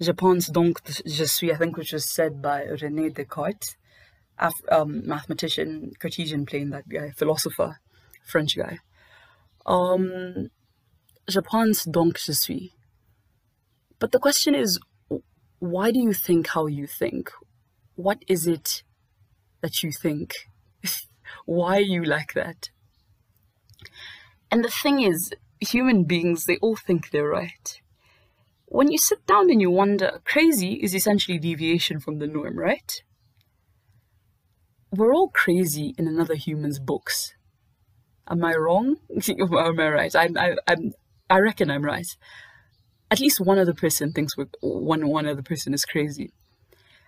Je 0.01 0.13
pense 0.13 0.51
donc 0.51 0.81
je 1.05 1.27
suis, 1.27 1.53
I 1.53 1.57
think, 1.57 1.77
which 1.77 1.93
was 1.93 2.11
said 2.11 2.41
by 2.41 2.65
René 2.65 3.13
Descartes, 3.13 3.77
Af- 4.41 4.65
um, 4.71 5.07
mathematician, 5.07 5.93
Cartesian 6.01 6.47
plane, 6.47 6.71
that 6.71 6.89
guy, 6.89 7.11
philosopher, 7.11 7.79
French 8.25 8.57
guy. 8.57 8.79
Um, 9.67 10.51
je 11.29 11.41
pense 11.41 11.85
donc 11.85 12.19
je 12.19 12.33
suis. 12.33 12.73
But 13.99 14.13
the 14.13 14.19
question 14.19 14.55
is, 14.55 14.81
why 15.59 15.93
do 15.93 16.01
you 16.01 16.15
think 16.15 16.49
how 16.49 16.67
you 16.67 16.87
think? 16.87 17.31
What 17.95 18.25
is 18.27 18.47
it 18.47 18.83
that 19.61 19.83
you 19.83 19.93
think? 19.93 20.49
why 21.47 21.77
are 21.77 21.93
you 21.97 22.03
like 22.03 22.33
that? 22.33 22.71
And 24.51 24.65
the 24.65 24.71
thing 24.71 25.01
is, 25.01 25.31
human 25.61 26.05
beings, 26.05 26.47
they 26.47 26.57
all 26.57 26.77
think 26.77 27.11
they're 27.11 27.29
right. 27.29 27.81
When 28.67 28.91
you 28.91 28.99
sit 28.99 29.27
down 29.27 29.51
and 29.51 29.61
you 29.61 29.71
wonder, 29.71 30.21
crazy 30.25 30.75
is 30.75 30.95
essentially 30.95 31.39
deviation 31.39 32.01
from 32.01 32.19
the 32.19 32.27
norm, 32.27 32.59
right? 32.59 33.03
We're 34.93 35.15
all 35.15 35.29
crazy 35.29 35.95
in 35.97 36.09
another 36.09 36.35
human's 36.35 36.79
books. 36.79 37.35
Am 38.29 38.45
I 38.45 38.55
wrong? 38.55 38.97
Am 39.29 39.81
I 39.81 39.89
right? 39.89 40.15
I, 40.15 40.29
I, 40.37 40.55
I'm, 40.67 40.93
I 41.29 41.39
reckon 41.39 41.71
I'm 41.71 41.85
right. 41.85 42.07
At 43.11 43.21
least 43.21 43.41
one 43.41 43.59
other 43.59 43.75
person 43.75 44.13
thinks 44.13 44.37
we're, 44.37 44.47
one 44.61 45.09
one 45.09 45.27
other 45.27 45.43
person 45.43 45.75
is 45.75 45.85
crazy. 45.85 46.33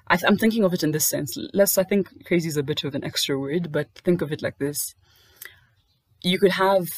I 0.08 0.18
am 0.26 0.36
thinking 0.36 0.64
of 0.64 0.74
it 0.74 0.82
in 0.82 0.90
this 0.90 1.08
sense. 1.08 1.38
Less, 1.54 1.78
I 1.78 1.84
think 1.84 2.26
crazy 2.26 2.48
is 2.48 2.56
a 2.56 2.62
bit 2.62 2.84
of 2.84 2.94
an 2.94 3.04
extra 3.04 3.38
word, 3.38 3.70
but 3.70 3.88
think 4.04 4.20
of 4.20 4.32
it 4.32 4.42
like 4.42 4.58
this. 4.58 4.94
You 6.22 6.38
could 6.38 6.52
have 6.52 6.88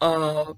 uh, 0.00 0.54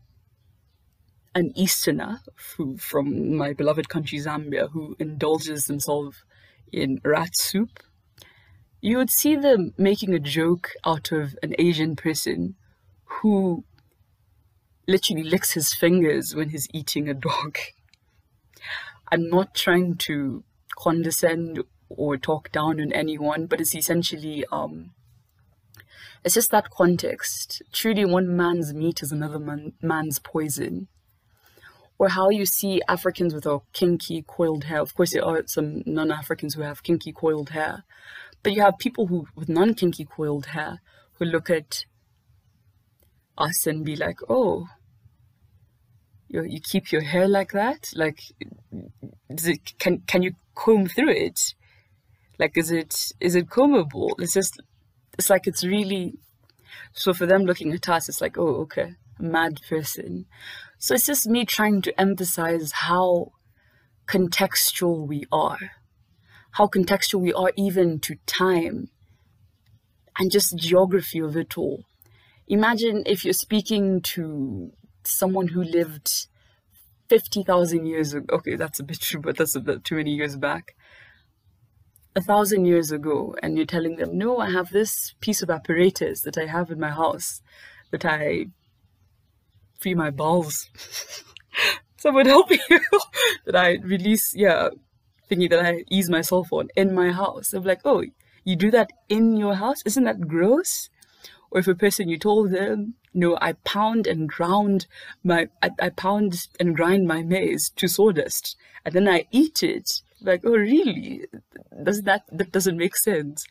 an 1.35 1.53
Easterner 1.57 2.21
who, 2.57 2.76
from 2.76 3.37
my 3.37 3.53
beloved 3.53 3.88
country 3.88 4.19
Zambia 4.19 4.71
who 4.71 4.97
indulges 4.99 5.67
themselves 5.67 6.25
in 6.73 7.00
rat 7.05 7.35
soup. 7.35 7.83
You 8.85 8.99
would 8.99 9.09
see 9.09 9.35
them 9.35 9.73
making 9.79 10.12
a 10.12 10.19
joke 10.19 10.73
out 10.85 11.11
of 11.11 11.38
an 11.43 11.55
Asian 11.59 11.97
person 11.97 12.57
who 13.05 13.64
literally 14.87 15.23
licks 15.23 15.53
his 15.53 15.73
fingers 15.73 16.35
when 16.35 16.50
he's 16.50 16.69
eating 16.75 17.09
a 17.09 17.14
dog. 17.14 17.57
I'm 19.11 19.31
not 19.31 19.55
trying 19.55 19.97
to 20.09 20.45
condescend 20.76 21.62
or 21.88 22.19
talk 22.19 22.53
down 22.53 22.79
on 22.79 22.93
anyone, 22.93 23.47
but 23.47 23.59
it's 23.59 23.75
essentially 23.75 24.45
um, 24.53 24.91
it's 26.23 26.35
just 26.35 26.50
that 26.50 26.69
context. 26.69 27.62
Truly, 27.73 28.05
one 28.05 28.37
man's 28.37 28.75
meat 28.75 29.03
is 29.03 29.11
another 29.11 29.38
man, 29.38 29.73
man's 29.81 30.19
poison. 30.19 30.88
Or 31.99 32.09
how 32.09 32.29
you 32.29 32.45
see 32.45 32.83
Africans 32.87 33.33
with 33.33 33.47
a 33.47 33.61
kinky 33.73 34.25
coiled 34.26 34.64
hair. 34.64 34.81
Of 34.81 34.95
course, 34.95 35.12
there 35.14 35.25
are 35.25 35.43
some 35.47 35.83
non-Africans 35.87 36.53
who 36.53 36.61
have 36.61 36.83
kinky 36.83 37.12
coiled 37.12 37.50
hair, 37.50 37.85
but 38.45 38.53
you 38.53 38.63
have 38.63 38.79
people 38.79 39.09
who 39.09 39.27
with 39.35 39.49
non-kinky 39.49 40.05
coiled 40.05 40.47
hair 40.47 40.81
who 41.15 41.25
look 41.25 41.51
at 41.51 41.85
us 43.37 43.67
and 43.67 43.85
be 43.85 43.97
like, 43.97 44.19
"Oh, 44.29 44.69
you 46.29 46.45
you 46.45 46.61
keep 46.61 46.93
your 46.93 47.03
hair 47.03 47.27
like 47.27 47.53
that? 47.53 47.89
Like, 47.95 48.21
it, 49.29 49.79
can 49.79 50.03
can 50.07 50.23
you 50.23 50.33
comb 50.55 50.87
through 50.87 51.11
it? 51.11 51.41
Like, 52.39 52.57
is 52.57 52.71
it 52.71 53.13
is 53.21 53.35
it 53.35 53.49
combable? 53.49 54.11
It's 54.19 54.35
just, 54.35 54.61
it's 55.19 55.31
like 55.31 55.47
it's 55.47 55.65
really. 55.65 56.15
So 56.93 57.13
for 57.15 57.27
them 57.27 57.45
looking 57.45 57.73
at 57.73 57.89
us, 57.89 58.09
it's 58.09 58.21
like, 58.21 58.37
oh, 58.37 58.57
okay, 58.63 58.95
mad 59.19 59.61
person. 59.69 60.27
So 60.79 60.95
it's 60.95 61.07
just 61.07 61.27
me 61.27 61.45
trying 61.45 61.83
to 61.83 62.01
emphasize 62.01 62.73
how 62.73 63.33
contextual 64.07 65.07
we 65.07 65.25
are, 65.33 65.71
how 66.55 66.67
contextual 66.67 67.21
we 67.21 67.33
are 67.33 67.53
even 67.57 68.01
to 68.01 68.17
time, 68.27 68.89
and 70.19 70.31
just 70.31 70.57
geography 70.57 71.21
of 71.21 71.37
it 71.37 71.57
all. 71.59 71.85
Imagine 72.49 73.03
if 73.07 73.25
you're 73.25 73.33
speaking 73.33 74.01
to 74.03 74.73
someone 75.05 75.49
who 75.49 75.63
lived 75.63 76.27
50,000 77.09 77.87
years 77.87 78.15
ago. 78.15 78.37
Okay, 78.37 78.57
that's 78.57 78.81
a 78.81 78.85
bit 78.85 79.01
true, 79.01 79.21
but 79.21 79.37
that's 79.37 79.55
a 79.55 79.61
bit 79.61 79.85
too 79.85 79.97
many 79.97 80.15
years 80.15 80.37
back 80.37 80.75
a 82.17 82.21
thousand 82.21 82.65
years 82.65 82.93
ago 82.93 83.35
and 83.43 83.57
you're 83.57 83.67
telling 83.67 83.97
them, 83.97 84.17
no, 84.17 84.39
I 84.39 84.51
have 84.51 84.71
this 84.71 85.15
piece 85.21 85.43
of 85.43 85.51
apparatus 85.51 86.23
that 86.23 86.39
I 86.39 86.47
have 86.47 86.71
in 86.71 86.79
my 86.79 86.91
house 86.91 87.43
that 87.91 88.05
I 88.05 88.47
free 89.81 89.95
my 89.95 90.11
balls. 90.11 90.69
Someone 91.97 92.27
help 92.27 92.51
me 92.51 92.61
that 93.47 93.57
I 93.57 93.79
release, 93.83 94.35
yeah, 94.35 94.69
thinking 95.28 95.49
that 95.50 95.64
I 95.64 95.85
ease 95.90 96.11
myself 96.11 96.52
on 96.52 96.69
in 96.76 96.95
my 96.95 97.12
house. 97.12 97.52
I'm 97.52 97.64
like, 97.64 97.81
oh, 97.85 98.04
you 98.45 98.57
do 98.57 98.71
that 98.71 98.90
in 99.09 99.37
your 99.37 99.54
house? 99.54 99.83
Isn't 99.85 100.04
that 100.04 100.28
gross? 100.28 100.90
Or 101.50 101.61
if 101.61 101.69
a 101.69 101.75
person 101.75 102.09
you 102.09 102.19
told 102.19 102.50
them, 102.50 102.95
no, 103.12 103.38
I 103.40 103.52
pound 103.64 104.07
and 104.07 104.28
ground 104.28 104.87
my, 105.23 105.49
I, 105.62 105.71
I 105.81 105.90
pound 105.90 106.49
and 106.59 106.75
grind 106.75 107.07
my 107.07 107.23
maize 107.23 107.71
to 107.76 107.87
sawdust 107.87 108.57
and 108.85 108.95
then 108.95 109.09
I 109.09 109.26
eat 109.31 109.62
it 109.62 110.02
like, 110.21 110.43
oh, 110.45 110.57
really? 110.57 111.26
Does 111.83 112.02
that 112.02 112.25
that 112.33 112.52
doesn't 112.52 112.76
make 112.76 112.97
sense? 112.97 113.47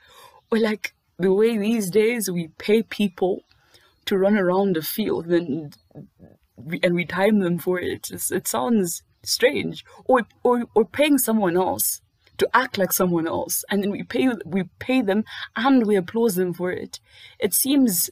Or 0.51 0.60
like 0.60 0.94
the 1.18 1.34
way 1.34 1.58
these 1.58 1.89
days 1.89 2.30
we 2.30 2.50
pay 2.58 2.84
people 2.84 3.44
to 4.06 4.18
run 4.18 4.38
around 4.38 4.75
the 4.75 4.82
field 4.82 5.27
and 5.27 5.75
and 6.84 6.96
we 6.96 7.06
time 7.06 7.39
them 7.39 7.58
for 7.58 7.80
it. 7.80 8.10
It's, 8.12 8.32
it 8.32 8.48
sounds 8.48 9.03
strange. 9.24 9.84
Or 10.06 10.24
or 10.44 10.65
or 10.75 10.86
paying 10.86 11.18
someone 11.18 11.58
else 11.58 12.01
to 12.38 12.50
act 12.53 12.77
like 12.77 12.92
someone 12.92 13.27
else. 13.27 13.63
And 13.70 13.84
then 13.84 13.92
we 13.92 14.03
pay 14.03 14.30
we 14.46 14.63
pay 14.80 15.01
them 15.01 15.24
and 15.56 15.86
we 15.86 15.96
applaud 15.96 16.32
them 16.32 16.53
for 16.53 16.72
it. 16.72 17.00
It 17.39 17.53
seems 17.53 18.10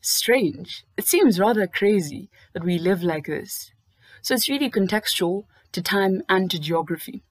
strange. 0.00 0.84
It 0.96 1.06
seems 1.06 1.40
rather 1.40 1.66
crazy 1.66 2.30
that 2.52 2.64
we 2.64 2.78
live 2.78 3.02
like 3.02 3.26
this. 3.26 3.72
So 4.22 4.34
it's 4.34 4.48
really 4.48 4.70
contextual 4.70 5.44
to 5.72 5.82
time 5.82 6.22
and 6.28 6.50
to 6.50 6.58
geography. 6.58 7.22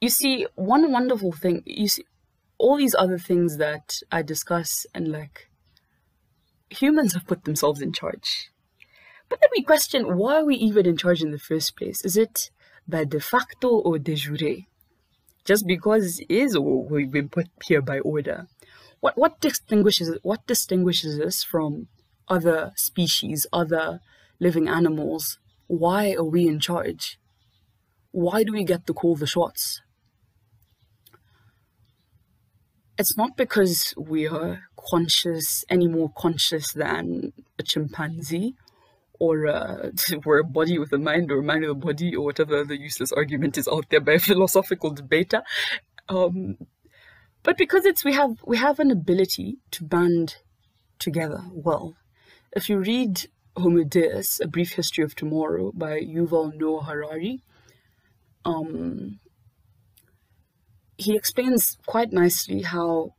You 0.00 0.10
see 0.10 0.46
one 0.54 0.92
wonderful 0.92 1.32
thing 1.32 1.62
you 1.64 1.88
see 1.88 2.04
all 2.58 2.76
these 2.76 2.94
other 2.94 3.18
things 3.18 3.56
that 3.58 3.98
i 4.12 4.22
discuss 4.22 4.86
and 4.94 5.08
like 5.08 5.50
humans 6.70 7.12
have 7.14 7.26
put 7.26 7.44
themselves 7.44 7.80
in 7.80 7.92
charge 7.92 8.50
but 9.34 9.40
then 9.40 9.50
we 9.56 9.64
question 9.64 10.16
why 10.16 10.36
are 10.36 10.44
we 10.44 10.54
even 10.54 10.86
in 10.86 10.96
charge 10.96 11.20
in 11.20 11.32
the 11.32 11.40
first 11.40 11.76
place 11.76 12.04
is 12.04 12.16
it 12.16 12.50
by 12.86 13.02
de 13.04 13.18
facto 13.18 13.68
or 13.68 13.98
de 13.98 14.14
jure. 14.14 14.66
Just 15.44 15.66
because 15.66 16.20
it 16.20 16.30
is 16.30 16.54
or 16.54 16.84
we've 16.84 17.10
been 17.10 17.28
put 17.28 17.48
here 17.64 17.82
by 17.82 17.98
order. 17.98 18.46
What 19.00 19.18
what 19.18 19.40
distinguishes 19.40 20.16
what 20.22 20.46
distinguishes 20.46 21.18
us 21.18 21.42
from 21.42 21.88
other 22.28 22.72
species, 22.76 23.44
other 23.52 24.00
living 24.38 24.68
animals? 24.68 25.38
Why 25.66 26.12
are 26.12 26.24
we 26.24 26.46
in 26.46 26.60
charge? 26.60 27.18
Why 28.12 28.44
do 28.44 28.52
we 28.52 28.62
get 28.62 28.86
to 28.86 28.94
call 28.94 29.16
the 29.16 29.26
shots? 29.26 29.82
It's 32.96 33.16
not 33.16 33.36
because 33.36 33.92
we 33.96 34.28
are 34.28 34.60
conscious, 34.78 35.64
any 35.68 35.88
more 35.88 36.12
conscious 36.16 36.72
than 36.72 37.32
a 37.58 37.64
chimpanzee 37.64 38.54
or 39.20 39.46
uh, 39.46 39.90
we're 40.24 40.40
a 40.40 40.44
body 40.44 40.78
with 40.78 40.92
a 40.92 40.98
mind 40.98 41.30
or 41.30 41.38
a 41.38 41.42
mind 41.42 41.62
with 41.62 41.70
a 41.70 41.74
body 41.74 42.14
or 42.14 42.24
whatever 42.24 42.64
the 42.64 42.78
useless 42.78 43.12
argument 43.12 43.56
is 43.58 43.68
out 43.68 43.86
there 43.90 44.00
by 44.00 44.12
a 44.12 44.18
philosophical 44.30 44.90
debater. 44.90 45.42
Um, 46.08 46.58
but 47.42 47.56
because 47.58 47.84
it's 47.84 48.04
we 48.04 48.14
have 48.14 48.36
we 48.46 48.56
have 48.56 48.78
an 48.78 48.90
ability 48.90 49.58
to 49.72 49.84
band 49.84 50.36
together 50.98 51.42
well. 51.52 51.94
If 52.56 52.68
you 52.68 52.78
read 52.78 53.26
Homo 53.56 53.84
Deus, 53.84 54.40
A 54.40 54.48
Brief 54.48 54.72
History 54.72 55.04
of 55.04 55.14
Tomorrow 55.14 55.72
by 55.74 56.00
Yuval 56.00 56.54
Noah 56.54 56.84
Harari, 56.84 57.42
um, 58.44 59.20
he 60.96 61.16
explains 61.16 61.76
quite 61.86 62.12
nicely 62.12 62.62
how 62.62 63.14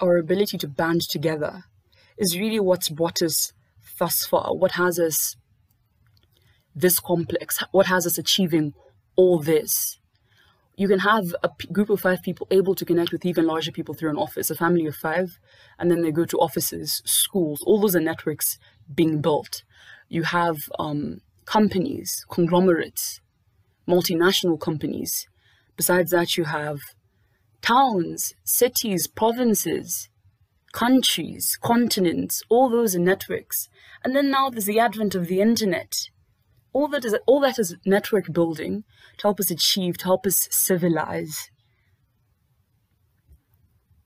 our 0.00 0.16
ability 0.18 0.58
to 0.58 0.68
band 0.68 1.02
together 1.08 1.64
is 2.18 2.38
really 2.38 2.60
what's 2.60 2.88
brought 2.88 3.22
us 3.22 3.52
thus 3.98 4.26
far? 4.26 4.54
What 4.54 4.72
has 4.72 4.98
us 4.98 5.36
this 6.74 7.00
complex? 7.00 7.62
What 7.72 7.86
has 7.86 8.06
us 8.06 8.18
achieving 8.18 8.74
all 9.16 9.38
this? 9.38 9.98
You 10.76 10.88
can 10.88 10.98
have 11.00 11.34
a 11.42 11.50
group 11.72 11.88
of 11.88 12.00
five 12.00 12.22
people 12.22 12.46
able 12.50 12.74
to 12.74 12.84
connect 12.84 13.10
with 13.10 13.24
even 13.24 13.46
larger 13.46 13.72
people 13.72 13.94
through 13.94 14.10
an 14.10 14.18
office, 14.18 14.50
a 14.50 14.54
family 14.54 14.86
of 14.86 14.94
five, 14.94 15.38
and 15.78 15.90
then 15.90 16.02
they 16.02 16.12
go 16.12 16.26
to 16.26 16.38
offices, 16.38 17.02
schools, 17.06 17.62
all 17.64 17.80
those 17.80 17.96
are 17.96 18.00
networks 18.00 18.58
being 18.94 19.22
built. 19.22 19.62
You 20.08 20.24
have 20.24 20.58
um, 20.78 21.22
companies, 21.46 22.26
conglomerates, 22.30 23.20
multinational 23.88 24.60
companies. 24.60 25.26
Besides 25.76 26.10
that, 26.10 26.36
you 26.36 26.44
have 26.44 26.80
towns, 27.62 28.34
cities, 28.44 29.06
provinces, 29.06 30.10
countries, 30.76 31.56
continents, 31.62 32.42
all 32.50 32.68
those 32.68 32.94
are 32.94 32.98
networks. 32.98 33.70
And 34.04 34.14
then 34.14 34.30
now 34.30 34.50
there's 34.50 34.66
the 34.66 34.78
advent 34.78 35.14
of 35.14 35.26
the 35.26 35.40
internet. 35.40 36.10
All 36.74 36.86
that 36.88 37.02
is 37.02 37.16
all 37.26 37.40
that 37.40 37.58
is 37.58 37.76
network 37.86 38.30
building 38.30 38.84
to 39.16 39.22
help 39.22 39.40
us 39.40 39.50
achieve, 39.50 39.96
to 39.96 40.04
help 40.04 40.26
us 40.26 40.46
civilize. 40.50 41.50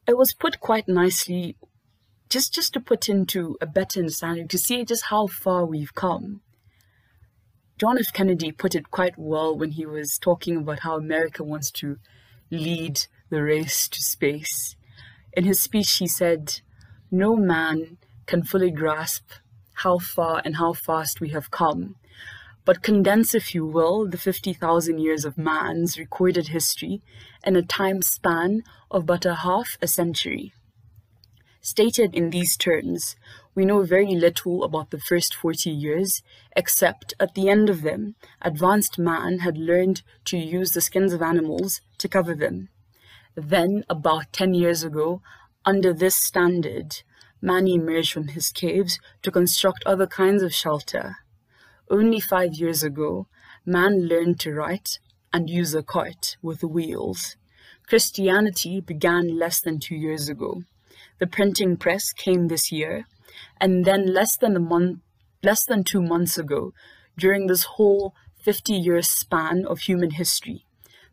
It 0.07 0.17
was 0.17 0.33
put 0.33 0.61
quite 0.61 0.87
nicely, 0.87 1.57
just 2.29 2.55
just 2.55 2.73
to 2.75 2.81
put 2.81 3.09
into 3.09 3.57
a 3.61 3.67
better 3.67 3.99
understanding, 3.99 4.47
to 4.47 4.59
see 4.59 4.85
just 4.85 5.07
how 5.07 5.27
far 5.27 5.67
we've 5.67 5.95
come. 5.95 6.41
John 7.79 7.99
F. 7.99 8.13
Kennedy 8.13 8.53
put 8.53 8.77
it 8.77 8.93
quite 8.93 9.19
well 9.19 9.59
when 9.59 9.73
he 9.73 9.87
was 9.87 10.19
talking 10.21 10.57
about 10.57 10.81
how 10.81 10.97
America 10.97 11.43
wants 11.43 11.73
to 11.81 11.97
lead 12.49 13.07
the 13.29 13.43
race 13.43 13.89
to 13.89 14.01
space 14.01 14.77
in 15.33 15.45
his 15.45 15.61
speech, 15.61 15.97
he 15.97 16.09
said, 16.09 16.61
No 17.11 17.37
man 17.37 17.99
can 18.27 18.43
fully 18.43 18.71
grasp 18.71 19.31
how 19.75 19.99
far 19.99 20.43
and 20.45 20.57
how 20.57 20.73
fast 20.73 21.21
we 21.21 21.31
have 21.31 21.51
come, 21.51 21.97
but 22.65 22.83
condense, 22.83 23.35
if 23.35 23.55
you 23.55 23.65
will, 23.65 24.07
the 24.09 24.19
50,000 24.19 24.99
years 24.99 25.25
of 25.25 25.39
man's 25.39 25.99
recorded 25.99 26.49
history 26.49 27.01
in 27.45 27.57
a 27.57 27.63
time 27.63 28.03
span 28.03 28.63
of 28.91 29.07
but 29.07 29.25
a 29.25 29.37
half 29.37 29.79
a 29.81 29.87
century. 29.87 30.53
Stated 31.63 32.15
in 32.15 32.31
these 32.31 32.57
terms, 32.57 33.17
we 33.55 33.65
know 33.65 33.83
very 33.83 34.15
little 34.15 34.65
about 34.65 34.91
the 34.91 35.01
first 35.01 35.35
40 35.35 35.71
years, 35.71 36.23
except 36.57 37.15
at 37.21 37.35
the 37.35 37.49
end 37.49 37.69
of 37.69 37.83
them, 37.83 38.15
advanced 38.41 38.99
man 38.99 39.41
had 39.41 39.59
learned 39.59 40.03
to 40.27 40.39
use 40.39 40.73
the 40.73 40.81
skins 40.81 41.13
of 41.13 41.23
animals 41.23 41.81
to 41.99 42.09
cover 42.09 42.35
them. 42.35 42.69
Then, 43.35 43.85
about 43.89 44.33
10 44.33 44.55
years 44.55 44.83
ago, 44.83 45.23
under 45.65 45.93
this 45.93 46.17
standard, 46.17 47.03
man 47.41 47.69
emerged 47.69 48.13
from 48.13 48.29
his 48.29 48.51
caves 48.51 48.99
to 49.23 49.31
construct 49.31 49.85
other 49.85 50.07
kinds 50.07 50.43
of 50.43 50.55
shelter. 50.55 51.17
Only 51.91 52.21
five 52.21 52.55
years 52.55 52.83
ago, 52.83 53.27
man 53.65 54.09
learned 54.09 54.41
to 54.41 54.53
write 54.53 54.99
and 55.33 55.49
use 55.49 55.75
a 55.75 55.83
cart 55.83 56.37
with 56.43 56.63
wheels. 56.63 57.37
Christianity 57.87 58.81
began 58.81 59.39
less 59.39 59.61
than 59.61 59.79
two 59.79 59.97
years 59.97 60.29
ago. 60.29 60.63
The 61.19 61.27
printing 61.27 61.77
press 61.77 62.13
came 62.13 62.49
this 62.49 62.73
year, 62.73 63.07
and 63.61 63.85
then 63.85 64.13
less 64.13 64.37
than 64.37 64.57
a 64.57 64.61
month, 64.61 65.01
less 65.43 65.65
than 65.65 65.85
two 65.85 66.03
months 66.03 66.39
ago, 66.39 66.73
during 67.19 67.47
this 67.47 67.65
whole 67.65 68.15
50 68.43 68.73
year 68.73 69.03
span 69.03 69.67
of 69.67 69.81
human 69.81 70.13
history, 70.13 70.65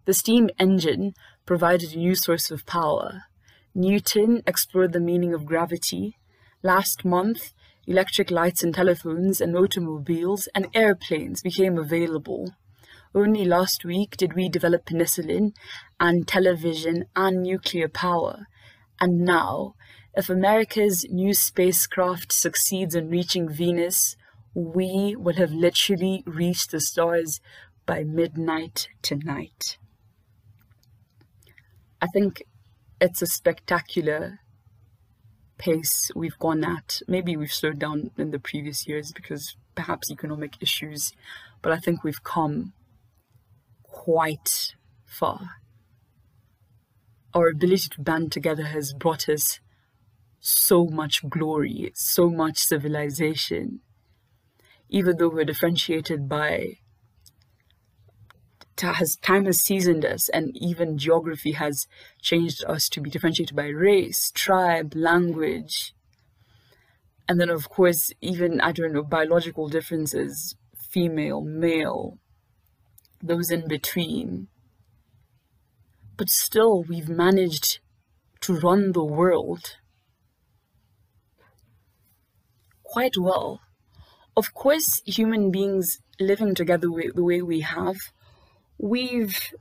the 0.06 0.14
steam 0.14 0.50
engine 0.58 1.14
provided 1.48 1.94
a 1.94 1.98
new 1.98 2.14
source 2.14 2.52
of 2.52 2.68
power. 2.68 3.24
Newton 3.74 4.44
explored 4.46 4.94
the 4.94 5.00
meaning 5.00 5.34
of 5.34 5.46
gravity. 5.46 6.18
Last 6.62 7.04
month, 7.04 7.54
electric 7.88 8.30
lights 8.30 8.62
and 8.62 8.76
telephones 8.76 9.42
and 9.42 9.56
automobiles 9.56 10.48
and 10.54 10.68
airplanes 10.76 11.42
became 11.42 11.78
available. 11.78 12.52
Only 13.16 13.46
last 13.46 13.86
week 13.86 14.18
did 14.18 14.34
we 14.34 14.50
develop 14.50 14.86
penicillin 14.86 15.54
and 16.00 16.28
television 16.28 17.06
and 17.16 17.42
nuclear 17.42 17.88
power. 17.88 18.48
And 19.00 19.22
now, 19.22 19.76
if 20.16 20.30
America's 20.30 21.06
new 21.10 21.34
spacecraft 21.34 22.32
succeeds 22.32 22.94
in 22.94 23.10
reaching 23.10 23.48
Venus, 23.50 24.18
we 24.54 25.16
will 25.18 25.36
have 25.36 25.52
literally 25.52 26.24
reached 26.26 26.72
the 26.72 26.82
stars 26.82 27.40
by 27.86 28.04
midnight 28.04 28.90
tonight. 29.02 29.78
I 32.02 32.08
think 32.08 32.44
it's 33.02 33.22
a 33.22 33.28
spectacular 33.28 34.40
pace 35.58 36.12
we've 36.16 36.38
gone 36.38 36.64
at. 36.64 37.02
Maybe 37.08 37.36
we've 37.36 37.52
slowed 37.52 37.80
down 37.80 38.12
in 38.18 38.32
the 38.32 38.40
previous 38.40 38.88
years 38.88 39.12
because 39.12 39.56
perhaps 39.76 40.12
economic 40.12 40.56
issues, 40.62 41.14
but 41.62 41.72
I 41.72 41.78
think 41.78 42.04
we've 42.04 42.24
come 42.24 42.74
quite 43.84 44.76
far. 45.06 45.58
Our 47.34 47.50
ability 47.50 47.90
to 47.90 48.02
band 48.02 48.32
together 48.32 48.64
has 48.64 48.94
brought 48.94 49.28
us 49.28 49.60
so 50.40 50.86
much 50.86 51.28
glory, 51.28 51.92
so 51.96 52.30
much 52.30 52.60
civilization. 52.60 53.82
Even 54.90 55.18
though 55.18 55.30
we're 55.30 55.46
differentiated 55.46 56.30
by 56.30 56.78
has 58.82 59.16
time 59.18 59.46
has 59.46 59.60
seasoned 59.60 60.06
us 60.06 60.30
and 60.30 60.56
even 60.56 60.98
geography 60.98 61.54
has 61.54 61.88
changed 62.22 62.64
us 62.66 62.88
to 62.90 63.02
be 63.02 63.10
differentiated 63.10 63.56
by 63.56 63.68
race 63.68 64.32
tribe 64.32 64.94
language. 64.96 65.94
And 67.28 67.40
then 67.40 67.50
of 67.50 67.70
course 67.70 68.12
even 68.22 68.62
i 68.62 68.72
don't 68.72 68.94
know 68.94 69.04
biological 69.04 69.68
differences 69.68 70.56
female 70.90 71.42
male 71.42 72.18
those 73.22 73.52
in 73.52 73.68
between. 73.68 74.48
But 76.16 76.30
still 76.30 76.84
we've 76.84 77.10
managed 77.10 77.80
to 78.42 78.60
run 78.60 78.92
the 78.92 79.04
world 79.04 79.78
quite 82.84 83.18
well. 83.18 83.62
Of 84.36 84.54
course 84.54 85.02
human 85.06 85.52
beings 85.52 86.00
living 86.20 86.56
together 86.56 86.88
the 87.14 87.24
way 87.24 87.42
we 87.42 87.62
have 87.62 87.98
we've 88.78 89.54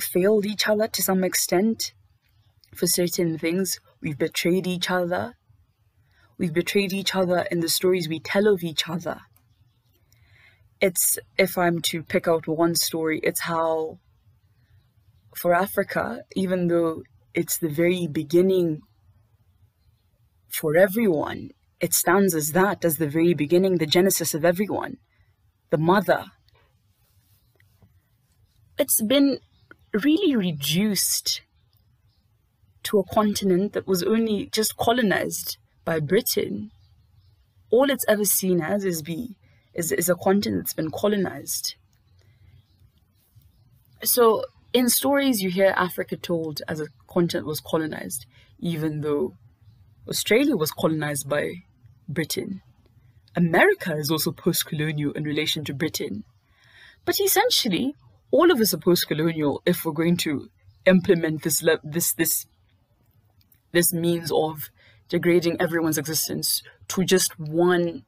failed 0.00 0.46
each 0.46 0.66
other 0.68 0.88
to 0.88 1.02
some 1.02 1.24
extent 1.24 1.92
for 2.74 2.86
certain 2.86 3.38
things. 3.38 3.80
We've 4.00 4.18
betrayed 4.18 4.66
each 4.66 4.90
other. 4.90 5.34
We've 6.38 6.54
betrayed 6.54 6.92
each 6.92 7.14
other 7.14 7.46
in 7.50 7.60
the 7.60 7.68
stories 7.68 8.08
we 8.08 8.20
tell 8.20 8.46
of 8.46 8.62
each 8.62 8.88
other. 8.88 9.20
it's 10.80 11.18
if 11.38 11.58
I'm 11.58 11.80
to 11.82 12.02
pick 12.02 12.26
out 12.26 12.46
one 12.48 12.74
story, 12.74 13.20
it's 13.22 13.40
how 13.40 13.98
for 15.36 15.54
Africa, 15.54 16.22
even 16.34 16.68
though 16.68 17.02
it's 17.34 17.58
the 17.58 17.68
very 17.68 18.06
beginning 18.06 18.80
for 20.48 20.76
everyone, 20.76 21.50
it 21.80 21.94
stands 21.94 22.34
as 22.34 22.52
that, 22.52 22.84
as 22.84 22.96
the 22.96 23.08
very 23.08 23.34
beginning, 23.34 23.76
the 23.78 23.86
genesis 23.86 24.34
of 24.34 24.44
everyone, 24.44 24.96
the 25.70 25.78
mother. 25.78 26.24
It's 28.80 29.02
been 29.02 29.40
really 29.92 30.34
reduced 30.34 31.42
to 32.84 32.98
a 32.98 33.04
continent 33.04 33.74
that 33.74 33.86
was 33.86 34.02
only 34.02 34.46
just 34.52 34.78
colonized 34.78 35.58
by 35.84 36.00
Britain. 36.00 36.70
All 37.68 37.90
it's 37.90 38.06
ever 38.08 38.24
seen 38.24 38.62
as 38.62 38.86
is 38.86 39.02
be 39.02 39.36
is, 39.74 39.92
is 39.92 40.08
a 40.08 40.14
continent 40.14 40.62
that's 40.62 40.72
been 40.72 40.90
colonized. 40.90 41.74
So 44.02 44.46
in 44.72 44.88
stories 44.88 45.42
you 45.42 45.50
hear 45.50 45.74
Africa 45.76 46.16
told 46.16 46.62
as 46.66 46.80
a 46.80 46.86
continent 47.06 47.46
was 47.46 47.60
colonized, 47.60 48.24
even 48.60 49.02
though 49.02 49.34
Australia 50.08 50.56
was 50.56 50.70
colonized 50.70 51.28
by 51.28 51.52
Britain. 52.08 52.62
America 53.36 53.94
is 53.94 54.10
also 54.10 54.32
post-colonial 54.32 55.12
in 55.12 55.24
relation 55.24 55.66
to 55.66 55.74
Britain. 55.74 56.24
But 57.04 57.20
essentially, 57.20 57.94
all 58.30 58.50
of 58.50 58.60
us 58.60 58.72
are 58.74 58.78
post-colonial 58.78 59.62
if 59.66 59.84
we're 59.84 59.92
going 59.92 60.16
to 60.18 60.48
implement 60.86 61.42
this 61.42 61.62
this 61.84 62.12
this 62.14 62.46
this 63.72 63.92
means 63.92 64.32
of 64.32 64.70
degrading 65.08 65.60
everyone's 65.60 65.98
existence 65.98 66.62
to 66.88 67.04
just 67.04 67.38
one 67.38 68.04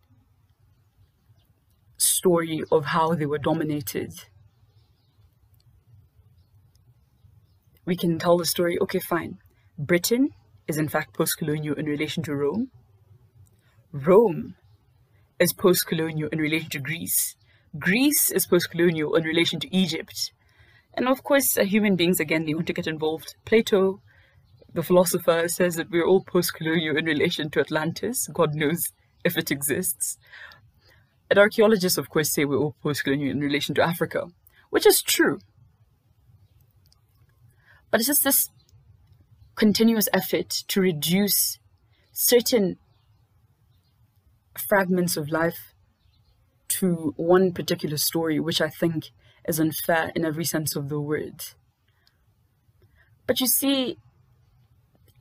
story 1.97 2.63
of 2.71 2.87
how 2.87 3.15
they 3.15 3.27
were 3.27 3.39
dominated. 3.39 4.13
We 7.85 7.97
can 7.97 8.19
tell 8.19 8.39
the 8.39 8.45
story, 8.45 8.79
okay, 8.81 9.01
fine. 9.01 9.39
Britain 9.79 10.31
is 10.69 10.79
in 10.79 10.89
fact 10.89 11.15
post 11.15 11.37
colonial 11.39 11.75
in 11.75 11.87
relation 11.87 12.23
to 12.25 12.35
Rome. 12.35 12.71
Rome 13.93 14.55
is 15.39 15.53
post 15.53 15.87
colonial 15.87 16.29
in 16.31 16.39
relation 16.39 16.71
to 16.71 16.79
Greece. 16.79 17.37
Greece 17.79 18.31
is 18.31 18.47
post 18.47 18.71
colonial 18.71 19.15
in 19.15 19.25
relation 19.25 19.59
to 19.61 19.75
Egypt. 19.75 20.33
And 20.95 21.09
of 21.09 21.23
course, 21.23 21.57
uh, 21.57 21.65
human 21.65 21.97
beings, 21.97 22.21
again, 22.21 22.45
they 22.45 22.55
want 22.55 22.67
to 22.67 22.73
get 22.73 22.87
involved. 22.87 23.35
Plato, 23.45 24.01
the 24.75 24.83
philosopher, 24.83 25.49
says 25.49 25.77
that 25.77 25.91
we're 25.91 26.07
all 26.07 26.23
post 26.23 26.55
colonial 26.55 26.97
in 26.97 27.07
relation 27.07 27.51
to 27.51 27.61
Atlantis. 27.61 28.29
God 28.33 28.55
knows 28.55 28.93
if 29.25 29.39
it 29.39 29.51
exists. 29.51 30.19
And 31.31 31.39
archaeologists, 31.39 31.97
of 31.97 32.11
course, 32.11 32.31
say 32.31 32.45
we're 32.45 32.59
all 32.59 32.77
post-colonial 32.83 33.31
in 33.31 33.41
relation 33.41 33.75
to 33.77 33.83
Africa, 33.83 34.27
which 34.69 34.87
is 34.87 35.01
true. 35.01 35.39
But 37.91 38.01
it's 38.01 38.09
just 38.09 38.25
this 38.25 38.51
continuous 39.55 40.11
effort 40.13 40.51
to 40.69 40.81
reduce 40.83 41.59
certain 42.13 42.77
fragments 44.59 45.17
of 45.17 45.31
life 45.31 45.72
to 46.79 47.15
one 47.17 47.53
particular 47.53 47.97
story, 47.97 48.39
which 48.41 48.61
I 48.61 48.69
think 48.69 49.11
is 49.47 49.59
unfair 49.59 50.13
in 50.15 50.25
every 50.25 50.45
sense 50.45 50.77
of 50.77 50.89
the 50.89 51.01
word. 51.01 51.41
But 53.27 53.41
you 53.41 53.47
see, 53.47 53.97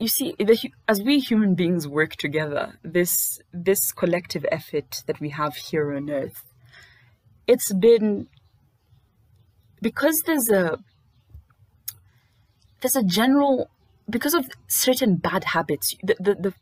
you 0.01 0.07
see 0.07 0.35
the, 0.39 0.57
as 0.87 1.01
we 1.01 1.19
human 1.19 1.53
beings 1.53 1.87
work 1.87 2.15
together 2.15 2.79
this 2.83 3.39
this 3.53 3.91
collective 3.91 4.45
effort 4.51 5.03
that 5.05 5.19
we 5.19 5.29
have 5.29 5.55
here 5.55 5.95
on 5.95 6.09
earth 6.09 6.43
it's 7.47 7.71
been 7.73 8.27
because 9.81 10.23
there's 10.25 10.49
a 10.49 10.77
there's 12.81 12.95
a 12.95 13.03
general 13.03 13.69
because 14.09 14.33
of 14.33 14.49
certain 14.67 15.17
bad 15.17 15.43
habits 15.55 15.95
the 16.01 16.15
the 16.19 16.33
the, 16.45 16.53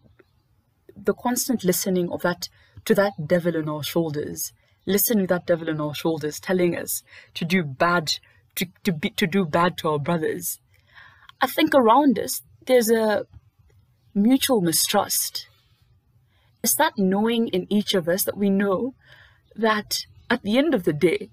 the 0.95 1.13
constant 1.13 1.63
listening 1.63 2.11
of 2.11 2.21
that 2.21 2.49
to 2.83 2.93
that 2.93 3.13
devil 3.25 3.55
on 3.55 3.69
our 3.69 3.83
shoulders 3.83 4.51
listening 4.89 5.27
to 5.27 5.33
that 5.35 5.45
devil 5.45 5.69
on 5.69 5.79
our 5.79 5.95
shoulders 5.95 6.39
telling 6.39 6.75
us 6.75 7.03
to 7.33 7.45
do 7.45 7.63
bad 7.63 8.11
to 8.55 8.65
to 8.83 8.91
be 8.91 9.09
to 9.11 9.25
do 9.25 9.45
bad 9.45 9.77
to 9.77 9.87
our 9.89 9.99
brothers 9.99 10.59
i 11.41 11.47
think 11.47 11.73
around 11.73 12.19
us 12.19 12.41
there's 12.65 12.91
a 12.91 13.25
mutual 14.13 14.61
mistrust. 14.61 15.47
It's 16.63 16.75
that 16.75 16.93
knowing 16.97 17.47
in 17.47 17.65
each 17.69 17.93
of 17.93 18.07
us 18.07 18.23
that 18.23 18.37
we 18.37 18.49
know 18.49 18.93
that 19.55 20.05
at 20.29 20.43
the 20.43 20.57
end 20.57 20.73
of 20.73 20.83
the 20.83 20.93
day, 20.93 21.29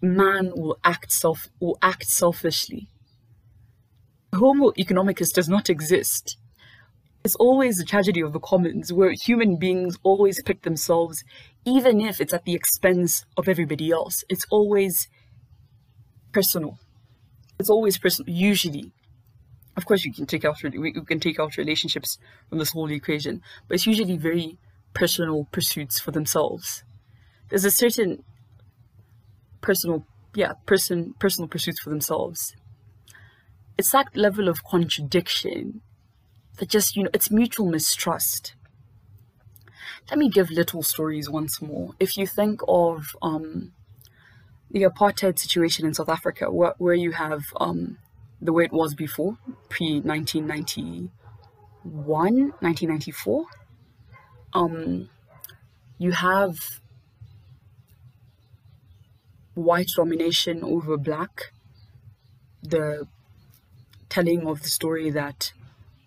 man 0.00 0.52
will 0.54 0.78
act 0.84 1.12
self 1.12 1.48
will 1.60 1.78
act 1.82 2.06
selfishly. 2.06 2.88
Homo 4.34 4.70
economicus 4.72 5.32
does 5.32 5.48
not 5.48 5.68
exist. 5.68 6.36
It's 7.24 7.36
always 7.36 7.76
the 7.76 7.84
tragedy 7.84 8.20
of 8.20 8.32
the 8.32 8.40
commons 8.40 8.92
where 8.92 9.12
human 9.12 9.56
beings 9.56 9.96
always 10.02 10.42
pick 10.42 10.62
themselves, 10.62 11.22
even 11.64 12.00
if 12.00 12.20
it's 12.20 12.34
at 12.34 12.44
the 12.44 12.54
expense 12.54 13.24
of 13.36 13.48
everybody 13.48 13.90
else. 13.90 14.24
It's 14.28 14.46
always 14.50 15.08
personal. 16.32 16.78
It's 17.58 17.70
always 17.70 17.98
personal, 17.98 18.32
usually 18.32 18.92
of 19.76 19.86
course 19.86 20.04
you 20.04 20.12
can 20.12 20.26
take 20.26 20.44
out 20.44 20.62
we 20.62 20.92
can 20.92 21.20
take 21.20 21.38
out 21.38 21.56
relationships 21.56 22.18
from 22.48 22.58
this 22.58 22.70
whole 22.70 22.90
equation 22.90 23.40
but 23.66 23.74
it's 23.74 23.86
usually 23.86 24.16
very 24.16 24.58
personal 24.94 25.48
pursuits 25.52 25.98
for 25.98 26.10
themselves 26.10 26.84
there's 27.48 27.64
a 27.64 27.70
certain 27.70 28.22
personal 29.60 30.04
yeah 30.34 30.52
person 30.66 31.14
personal 31.18 31.48
pursuits 31.48 31.80
for 31.80 31.90
themselves 31.90 32.54
it's 33.78 33.90
that 33.92 34.14
level 34.14 34.48
of 34.48 34.64
contradiction 34.64 35.80
that 36.58 36.68
just 36.68 36.96
you 36.96 37.04
know 37.04 37.10
it's 37.14 37.30
mutual 37.30 37.66
mistrust 37.66 38.54
let 40.10 40.18
me 40.18 40.28
give 40.28 40.50
little 40.50 40.82
stories 40.82 41.28
once 41.30 41.62
more 41.62 41.94
if 42.00 42.16
you 42.16 42.26
think 42.26 42.60
of 42.68 43.16
um 43.22 43.72
the 44.70 44.82
apartheid 44.82 45.38
situation 45.38 45.86
in 45.86 45.94
south 45.94 46.08
africa 46.08 46.50
where, 46.50 46.74
where 46.78 46.94
you 46.94 47.12
have 47.12 47.42
um 47.60 47.98
the 48.42 48.52
way 48.52 48.64
it 48.64 48.72
was 48.72 48.94
before, 48.94 49.38
pre 49.68 50.00
1991, 50.00 51.10
1994. 51.84 53.46
Um, 54.52 55.08
you 55.96 56.10
have 56.10 56.80
white 59.54 59.90
domination 59.96 60.64
over 60.64 60.96
black, 60.96 61.52
the 62.62 63.06
telling 64.08 64.46
of 64.46 64.62
the 64.62 64.68
story 64.68 65.08
that 65.10 65.52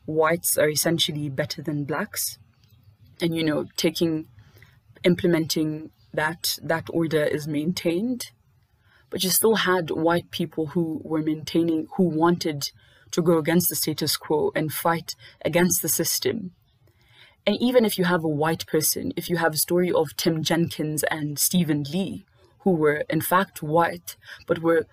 whites 0.05 0.57
are 0.57 0.69
essentially 0.69 1.29
better 1.29 1.61
than 1.61 1.85
blacks, 1.85 2.37
and 3.21 3.35
you 3.35 3.43
know, 3.43 3.65
taking 3.77 4.27
implementing 5.03 5.91
that 6.13 6.57
that 6.63 6.85
order 6.91 7.23
is 7.23 7.47
maintained 7.47 8.31
but 9.15 9.23
you 9.23 9.29
still 9.29 9.55
had 9.55 9.91
white 9.91 10.29
people 10.29 10.67
who 10.67 10.99
were 11.03 11.21
maintaining, 11.21 11.87
who 11.95 12.03
wanted 12.03 12.71
to 13.11 13.21
go 13.21 13.37
against 13.37 13.69
the 13.69 13.75
status 13.75 14.17
quo 14.17 14.51
and 14.53 14.73
fight 14.73 15.15
against 15.45 15.81
the 15.81 15.87
system. 15.87 16.51
And 17.47 17.55
even 17.61 17.85
if 17.85 17.97
you 17.97 18.03
have 18.03 18.25
a 18.25 18.27
white 18.27 18.67
person, 18.67 19.13
if 19.15 19.29
you 19.29 19.37
have 19.37 19.53
a 19.53 19.57
story 19.57 19.89
of 19.89 20.17
Tim 20.17 20.43
Jenkins 20.43 21.03
and 21.03 21.39
Stephen 21.39 21.83
Lee, 21.83 22.25
who 22.59 22.71
were 22.71 23.05
in 23.09 23.21
fact 23.21 23.63
white, 23.63 24.17
but 24.47 24.59
were 24.59 24.85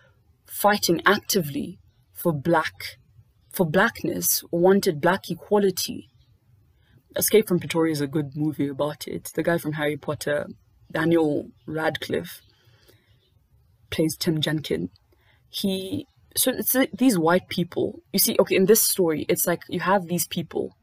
fighting 0.47 1.03
actively 1.05 1.81
for 2.13 2.33
black, 2.33 2.99
for 3.51 3.67
blackness, 3.67 4.45
wanted 4.53 5.01
black 5.01 5.31
equality. 5.31 6.11
Escape 7.17 7.49
from 7.49 7.59
Pretoria 7.59 7.93
is 7.93 8.01
a 8.01 8.07
good 8.07 8.37
movie 8.37 8.69
about 8.69 9.07
it. 9.07 9.31
The 9.35 9.43
guy 9.43 9.59
from 9.59 9.73
Harry 9.73 9.97
Potter, 9.97 10.47
Daniel 10.91 11.51
Radcliffe, 11.67 12.41
plays 13.91 14.17
Tim 14.17 14.41
Jenkin, 14.41 14.91
he 15.51 16.07
so 16.37 16.51
it's 16.51 16.75
these 16.95 17.19
white 17.19 17.49
people. 17.49 18.01
You 18.13 18.19
see, 18.19 18.37
okay, 18.41 18.57
in 18.57 18.65
this 18.67 18.83
story, 18.83 19.27
it's 19.29 19.47
like 19.47 19.63
you 19.69 19.81
have 19.81 20.07
these 20.07 20.27
people 20.27 20.77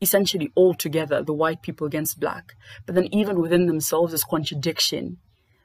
essentially 0.00 0.50
all 0.54 0.74
together, 0.74 1.22
the 1.22 1.34
white 1.34 1.62
people 1.62 1.86
against 1.86 2.20
black, 2.20 2.54
but 2.86 2.94
then 2.94 3.08
even 3.12 3.40
within 3.40 3.66
themselves 3.66 4.12
is 4.12 4.24
contradiction 4.24 5.18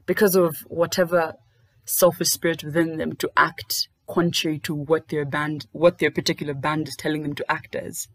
because 0.06 0.36
of 0.36 0.58
whatever 0.68 1.34
selfish 1.86 2.30
spirit 2.30 2.64
within 2.64 2.98
them 2.98 3.16
to 3.16 3.30
act 3.36 3.88
contrary 4.10 4.60
to 4.60 4.74
what 4.74 5.10
their 5.10 5.26
band 5.26 5.68
what 5.72 6.00
their 6.00 6.12
particular 6.12 6.54
band 6.54 6.88
is 6.88 6.96
telling 6.96 7.22
them 7.24 7.36
to 7.36 7.52
act 7.52 7.76
as. 7.76 8.08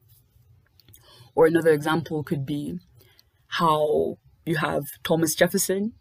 Or 1.35 1.47
another 1.47 1.71
example 1.71 2.23
could 2.23 2.47
be 2.47 2.79
how 3.49 4.19
you 4.45 4.57
have 4.57 4.85
Thomas 5.03 5.35
Jefferson 5.35 5.95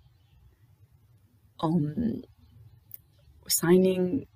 um, 1.60 2.24
signing 3.48 4.28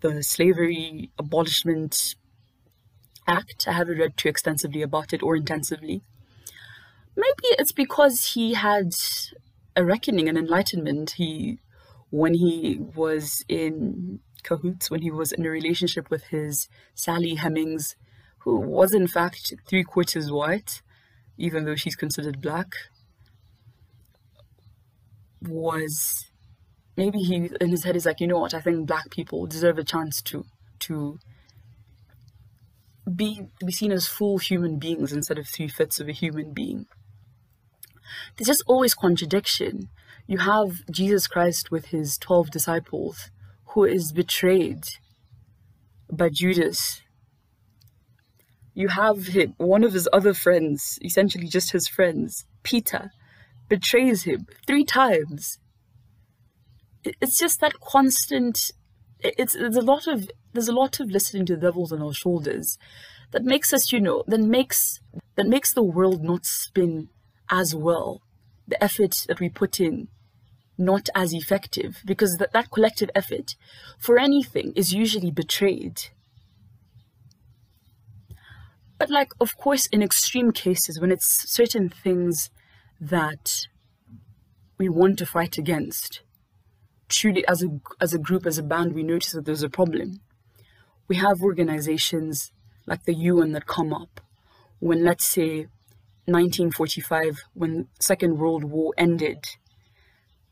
the 0.00 0.22
Slavery 0.22 1.10
Abolishment 1.18 2.14
Act. 3.26 3.66
I 3.68 3.72
haven't 3.72 3.98
read 3.98 4.16
too 4.16 4.28
extensively 4.28 4.82
about 4.82 5.12
it 5.12 5.22
or 5.22 5.36
intensively. 5.36 6.02
Maybe 7.16 7.48
it's 7.58 7.72
because 7.72 8.34
he 8.34 8.54
had 8.54 8.94
a 9.76 9.84
reckoning, 9.84 10.28
an 10.28 10.36
enlightenment. 10.36 11.12
He, 11.12 11.58
when 12.10 12.34
he 12.34 12.78
was 12.94 13.44
in 13.48 14.20
cahoots, 14.42 14.90
when 14.90 15.02
he 15.02 15.10
was 15.10 15.32
in 15.32 15.46
a 15.46 15.50
relationship 15.50 16.10
with 16.10 16.24
his 16.24 16.68
Sally 16.94 17.36
Hemings, 17.36 17.96
who 18.44 18.60
was 18.60 18.94
in 18.94 19.08
fact 19.08 19.54
three 19.66 19.82
quarters 19.82 20.30
white, 20.30 20.82
even 21.36 21.64
though 21.64 21.74
she's 21.74 21.96
considered 21.96 22.40
black, 22.40 22.74
was 25.40 26.30
maybe 26.96 27.18
he 27.18 27.50
in 27.60 27.70
his 27.70 27.84
head 27.84 27.96
is 27.96 28.06
like, 28.06 28.20
you 28.20 28.26
know 28.26 28.38
what, 28.38 28.54
I 28.54 28.60
think 28.60 28.86
black 28.86 29.10
people 29.10 29.46
deserve 29.46 29.78
a 29.78 29.84
chance 29.84 30.20
to 30.22 30.44
to 30.80 31.18
be 33.12 33.48
be 33.64 33.72
seen 33.72 33.92
as 33.92 34.06
full 34.06 34.38
human 34.38 34.78
beings 34.78 35.12
instead 35.12 35.38
of 35.38 35.48
three 35.48 35.68
fifths 35.68 36.00
of 36.00 36.08
a 36.08 36.12
human 36.12 36.52
being. 36.52 36.86
There's 38.36 38.48
just 38.48 38.64
always 38.66 38.94
contradiction. 38.94 39.88
You 40.26 40.38
have 40.38 40.84
Jesus 40.90 41.26
Christ 41.26 41.70
with 41.70 41.86
his 41.86 42.18
twelve 42.18 42.50
disciples 42.50 43.30
who 43.68 43.84
is 43.84 44.12
betrayed 44.12 44.84
by 46.12 46.28
Judas. 46.28 47.00
You 48.74 48.88
have 48.88 49.28
him, 49.28 49.54
one 49.56 49.84
of 49.84 49.92
his 49.92 50.08
other 50.12 50.34
friends, 50.34 50.98
essentially 51.02 51.46
just 51.46 51.70
his 51.70 51.86
friends, 51.86 52.44
Peter, 52.64 53.12
betrays 53.68 54.24
him 54.24 54.46
three 54.66 54.84
times. 54.84 55.58
It's 57.04 57.38
just 57.38 57.60
that 57.60 57.80
constant. 57.80 58.72
It's 59.20 59.54
there's 59.54 59.76
a 59.76 59.80
lot 59.80 60.06
of 60.06 60.28
there's 60.52 60.68
a 60.68 60.72
lot 60.72 61.00
of 61.00 61.10
listening 61.10 61.46
to 61.46 61.54
the 61.54 61.62
devils 61.62 61.92
on 61.92 62.02
our 62.02 62.12
shoulders 62.12 62.78
that 63.30 63.44
makes 63.44 63.72
us, 63.72 63.92
you 63.92 64.00
know, 64.00 64.24
that 64.26 64.40
makes 64.40 65.00
that 65.36 65.46
makes 65.46 65.72
the 65.72 65.82
world 65.82 66.22
not 66.22 66.44
spin 66.44 67.08
as 67.50 67.74
well. 67.74 68.22
The 68.66 68.82
effort 68.82 69.24
that 69.28 69.40
we 69.40 69.48
put 69.48 69.78
in 69.78 70.08
not 70.76 71.08
as 71.14 71.32
effective 71.32 72.02
because 72.04 72.36
that, 72.38 72.52
that 72.52 72.70
collective 72.70 73.10
effort 73.14 73.54
for 73.98 74.18
anything 74.18 74.72
is 74.74 74.92
usually 74.92 75.30
betrayed. 75.30 76.08
But 79.04 79.10
like 79.10 79.32
of 79.38 79.58
course 79.58 79.84
in 79.88 80.02
extreme 80.02 80.50
cases 80.50 80.98
when 80.98 81.12
it's 81.12 81.52
certain 81.52 81.90
things 81.90 82.48
that 82.98 83.66
we 84.78 84.88
want 84.88 85.18
to 85.18 85.26
fight 85.26 85.58
against, 85.58 86.22
truly 87.10 87.46
as 87.46 87.62
a 87.62 87.68
as 88.00 88.14
a 88.14 88.18
group, 88.18 88.46
as 88.46 88.56
a 88.56 88.62
band, 88.62 88.94
we 88.94 89.02
notice 89.02 89.32
that 89.32 89.44
there's 89.44 89.62
a 89.62 89.68
problem. 89.68 90.22
We 91.06 91.16
have 91.16 91.42
organizations 91.42 92.50
like 92.86 93.04
the 93.04 93.12
UN 93.12 93.52
that 93.52 93.66
come 93.66 93.92
up. 93.92 94.22
When 94.78 95.04
let's 95.04 95.26
say 95.26 95.66
1945 96.24 97.42
when 97.52 97.88
second 98.00 98.38
world 98.38 98.64
war 98.64 98.94
ended 98.96 99.44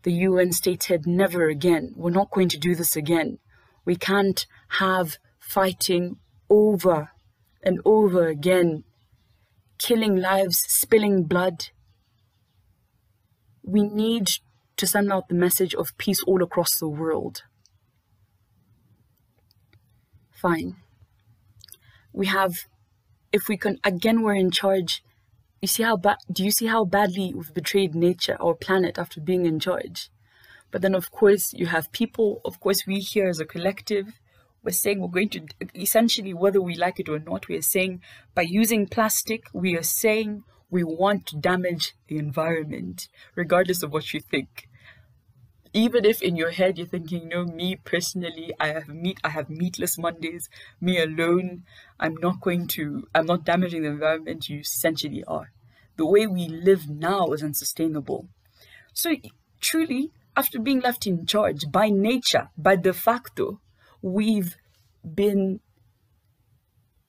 the 0.02 0.12
UN 0.28 0.52
stated 0.52 1.06
never 1.06 1.48
again. 1.48 1.94
We're 1.96 2.10
not 2.10 2.30
going 2.30 2.50
to 2.50 2.58
do 2.58 2.74
this 2.74 2.96
again. 2.96 3.38
We 3.86 3.96
can't 3.96 4.44
have 4.80 5.16
fighting 5.38 6.18
over 6.50 7.12
and 7.62 7.80
over 7.84 8.26
again 8.26 8.84
killing 9.78 10.16
lives 10.16 10.58
spilling 10.68 11.24
blood 11.24 11.68
we 13.62 13.82
need 13.82 14.28
to 14.76 14.86
send 14.86 15.12
out 15.12 15.28
the 15.28 15.34
message 15.34 15.74
of 15.74 15.96
peace 15.96 16.22
all 16.24 16.42
across 16.42 16.78
the 16.78 16.88
world. 16.88 17.42
Fine. 20.30 20.76
We 22.12 22.26
have, 22.26 22.52
if 23.32 23.48
we 23.48 23.56
can, 23.56 23.78
again, 23.84 24.22
we're 24.22 24.34
in 24.34 24.50
charge. 24.50 25.04
You 25.60 25.68
see 25.68 25.84
how 25.84 25.96
bad, 25.96 26.16
do 26.30 26.44
you 26.44 26.50
see 26.50 26.66
how 26.66 26.84
badly 26.84 27.32
we've 27.32 27.54
betrayed 27.54 27.94
nature, 27.94 28.36
our 28.40 28.54
planet, 28.54 28.98
after 28.98 29.20
being 29.20 29.46
in 29.46 29.60
charge? 29.60 30.10
But 30.72 30.82
then, 30.82 30.94
of 30.94 31.12
course, 31.12 31.52
you 31.52 31.66
have 31.66 31.92
people, 31.92 32.40
of 32.44 32.58
course, 32.58 32.86
we 32.86 32.98
here 32.98 33.28
as 33.28 33.38
a 33.38 33.44
collective, 33.44 34.18
we're 34.62 34.72
saying 34.72 35.00
we're 35.00 35.08
going 35.08 35.28
to, 35.30 35.46
essentially, 35.74 36.32
whether 36.32 36.60
we 36.60 36.74
like 36.76 37.00
it 37.00 37.08
or 37.08 37.18
not, 37.18 37.48
we 37.48 37.56
are 37.56 37.62
saying 37.62 38.00
by 38.34 38.42
using 38.42 38.86
plastic, 38.86 39.44
we 39.52 39.76
are 39.76 39.82
saying 39.82 40.44
we 40.70 40.84
want 40.84 41.26
to 41.26 41.36
damage 41.36 41.94
the 42.08 42.16
environment, 42.16 43.08
regardless 43.34 43.82
of 43.82 43.92
what 43.92 44.14
you 44.14 44.20
think. 44.20 44.68
Even 45.74 46.04
if 46.04 46.22
in 46.22 46.36
your 46.36 46.50
head 46.50 46.78
you're 46.78 46.86
thinking, 46.86 47.28
no, 47.28 47.44
me 47.44 47.76
personally, 47.76 48.52
I 48.60 48.68
have 48.68 48.88
meat, 48.88 49.18
I 49.24 49.30
have 49.30 49.48
meatless 49.48 49.98
Mondays, 49.98 50.48
me 50.80 50.98
alone, 51.00 51.64
I'm 51.98 52.14
not 52.16 52.40
going 52.40 52.66
to, 52.68 53.06
I'm 53.14 53.26
not 53.26 53.44
damaging 53.44 53.82
the 53.82 53.88
environment, 53.88 54.48
you 54.48 54.60
essentially 54.60 55.24
are. 55.24 55.50
The 55.96 56.06
way 56.06 56.26
we 56.26 56.48
live 56.48 56.88
now 56.88 57.28
is 57.28 57.42
unsustainable. 57.42 58.28
So, 58.92 59.16
truly, 59.60 60.10
after 60.36 60.58
being 60.58 60.80
left 60.80 61.06
in 61.06 61.26
charge 61.26 61.70
by 61.70 61.88
nature, 61.88 62.48
by 62.56 62.76
de 62.76 62.92
facto, 62.92 63.60
we've 64.02 64.56
been 65.02 65.60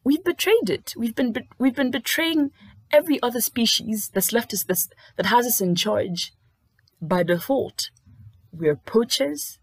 we've 0.04 0.24
betrayed 0.24 0.70
it. 0.70 0.94
We've 0.96 1.16
been 1.16 1.34
we've 1.58 1.76
been 1.76 1.92
betraying 1.92 2.52
every 2.92 3.22
other 3.22 3.42
species 3.42 4.10
that's 4.14 4.32
left 4.32 4.54
us 4.54 4.64
this 4.64 4.88
that 5.18 5.26
has 5.26 5.46
us 5.46 5.60
in 5.60 5.76
charge 5.76 6.32
by 7.02 7.24
default. 7.24 7.90
We're 8.52 8.76
poachers. 8.76 9.60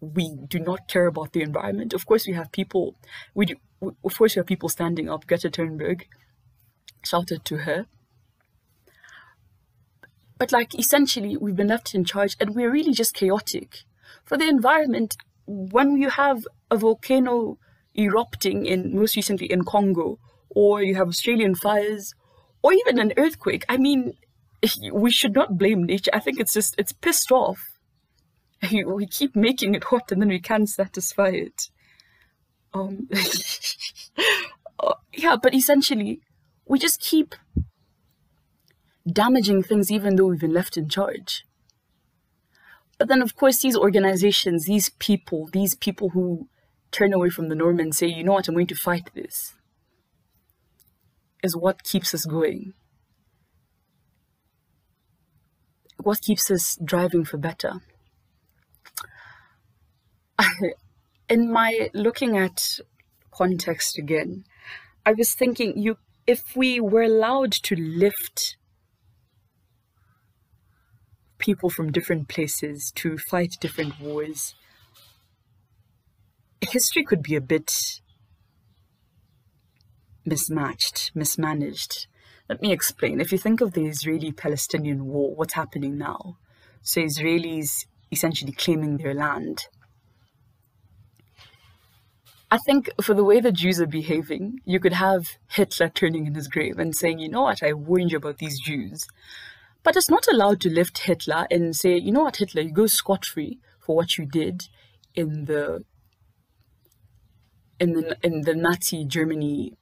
We 0.00 0.34
do 0.48 0.58
not 0.58 0.88
care 0.88 1.06
about 1.06 1.32
the 1.32 1.42
environment. 1.42 1.92
Of 1.92 2.06
course, 2.06 2.26
we 2.26 2.32
have 2.32 2.50
people. 2.50 2.96
We 3.34 3.46
do. 3.46 3.56
Of 4.04 4.16
course, 4.16 4.34
we 4.34 4.40
have 4.40 4.46
people 4.46 4.68
standing 4.68 5.08
up. 5.08 5.26
Greta 5.26 5.50
Thunberg 5.50 6.04
shouted 7.04 7.44
to 7.44 7.58
her. 7.58 7.86
But 10.38 10.50
like 10.50 10.76
essentially, 10.76 11.36
we've 11.36 11.54
been 11.54 11.68
left 11.68 11.94
in 11.94 12.04
charge, 12.04 12.36
and 12.40 12.54
we're 12.54 12.70
really 12.70 12.92
just 12.92 13.14
chaotic. 13.14 13.84
For 14.24 14.36
the 14.36 14.48
environment, 14.48 15.16
when 15.46 15.96
you 15.96 16.10
have 16.10 16.46
a 16.70 16.76
volcano 16.76 17.58
erupting 17.96 18.66
in 18.66 18.96
most 18.96 19.16
recently 19.16 19.46
in 19.46 19.64
Congo, 19.64 20.18
or 20.50 20.82
you 20.82 20.94
have 20.94 21.08
Australian 21.08 21.54
fires, 21.54 22.14
or 22.62 22.72
even 22.72 22.98
an 22.98 23.12
earthquake. 23.16 23.64
I 23.68 23.76
mean, 23.76 24.12
we 24.92 25.10
should 25.10 25.34
not 25.34 25.58
blame 25.58 25.84
nature. 25.84 26.10
I 26.12 26.20
think 26.20 26.40
it's 26.40 26.54
just, 26.54 26.74
it's 26.78 26.92
pissed 26.92 27.30
off. 27.30 27.60
We 28.72 29.06
keep 29.06 29.34
making 29.34 29.74
it 29.74 29.84
hot 29.84 30.12
and 30.12 30.22
then 30.22 30.28
we 30.28 30.40
can't 30.40 30.68
satisfy 30.68 31.30
it. 31.30 31.68
Um, 32.72 33.08
uh, 34.78 34.94
yeah, 35.12 35.36
but 35.42 35.52
essentially, 35.52 36.20
we 36.64 36.78
just 36.78 37.00
keep 37.00 37.34
damaging 39.10 39.64
things 39.64 39.90
even 39.90 40.14
though 40.14 40.26
we've 40.26 40.40
been 40.40 40.54
left 40.54 40.76
in 40.76 40.88
charge. 40.88 41.44
But 43.02 43.08
then, 43.08 43.20
of 43.20 43.34
course, 43.34 43.58
these 43.58 43.76
organizations, 43.76 44.66
these 44.66 44.90
people, 44.90 45.48
these 45.52 45.74
people 45.74 46.10
who 46.10 46.46
turn 46.92 47.12
away 47.12 47.30
from 47.30 47.48
the 47.48 47.56
norm 47.56 47.80
and 47.80 47.92
say, 47.92 48.06
you 48.06 48.22
know 48.22 48.34
what, 48.34 48.46
I'm 48.46 48.54
going 48.54 48.68
to 48.68 48.76
fight 48.76 49.10
this 49.12 49.54
is 51.42 51.56
what 51.56 51.82
keeps 51.82 52.14
us 52.14 52.24
going. 52.24 52.74
What 56.00 56.20
keeps 56.20 56.48
us 56.48 56.78
driving 56.84 57.24
for 57.24 57.38
better. 57.38 57.80
In 61.28 61.50
my 61.50 61.90
looking 61.92 62.38
at 62.38 62.78
context 63.32 63.98
again, 63.98 64.44
I 65.04 65.14
was 65.14 65.34
thinking 65.34 65.76
you 65.76 65.96
if 66.28 66.54
we 66.54 66.78
were 66.78 67.02
allowed 67.02 67.50
to 67.50 67.74
lift 67.74 68.54
people 71.42 71.68
from 71.68 71.92
different 71.92 72.28
places 72.28 72.90
to 72.94 73.18
fight 73.18 73.56
different 73.60 74.00
wars, 74.00 74.54
history 76.60 77.04
could 77.04 77.22
be 77.22 77.34
a 77.34 77.40
bit 77.40 78.00
mismatched, 80.24 81.10
mismanaged. 81.14 82.06
Let 82.48 82.62
me 82.62 82.72
explain. 82.72 83.20
If 83.20 83.32
you 83.32 83.38
think 83.38 83.60
of 83.60 83.72
the 83.72 83.86
Israeli 83.86 84.32
Palestinian 84.32 85.06
war, 85.06 85.34
what's 85.34 85.54
happening 85.54 85.98
now? 85.98 86.38
So, 86.82 87.00
Israelis 87.00 87.86
essentially 88.10 88.52
claiming 88.52 88.98
their 88.98 89.14
land. 89.14 89.66
I 92.50 92.58
think 92.58 92.90
for 93.00 93.14
the 93.14 93.24
way 93.24 93.40
the 93.40 93.50
Jews 93.50 93.80
are 93.80 93.86
behaving, 93.86 94.60
you 94.66 94.78
could 94.78 94.92
have 94.92 95.38
Hitler 95.48 95.88
turning 95.88 96.26
in 96.26 96.34
his 96.34 96.48
grave 96.48 96.78
and 96.78 96.94
saying, 96.94 97.18
you 97.18 97.30
know 97.30 97.42
what, 97.42 97.62
I 97.62 97.72
warned 97.72 98.12
you 98.12 98.18
about 98.18 98.38
these 98.38 98.60
Jews. 98.60 99.06
But 99.82 99.96
it's 99.96 100.10
not 100.10 100.26
allowed 100.28 100.60
to 100.62 100.70
lift 100.70 100.98
Hitler 100.98 101.46
and 101.50 101.74
say, 101.74 101.96
you 101.96 102.12
know 102.12 102.22
what, 102.22 102.36
Hitler, 102.36 102.62
you 102.62 102.72
go 102.72 102.86
scot 102.86 103.24
free 103.24 103.58
for 103.80 103.96
what 103.96 104.16
you 104.16 104.26
did 104.26 104.68
in 105.14 105.46
the 105.46 105.84
in 107.80 107.94
the 107.94 108.16
in 108.22 108.42
the 108.42 108.54
Nazi 108.54 109.04
Germany 109.04 109.72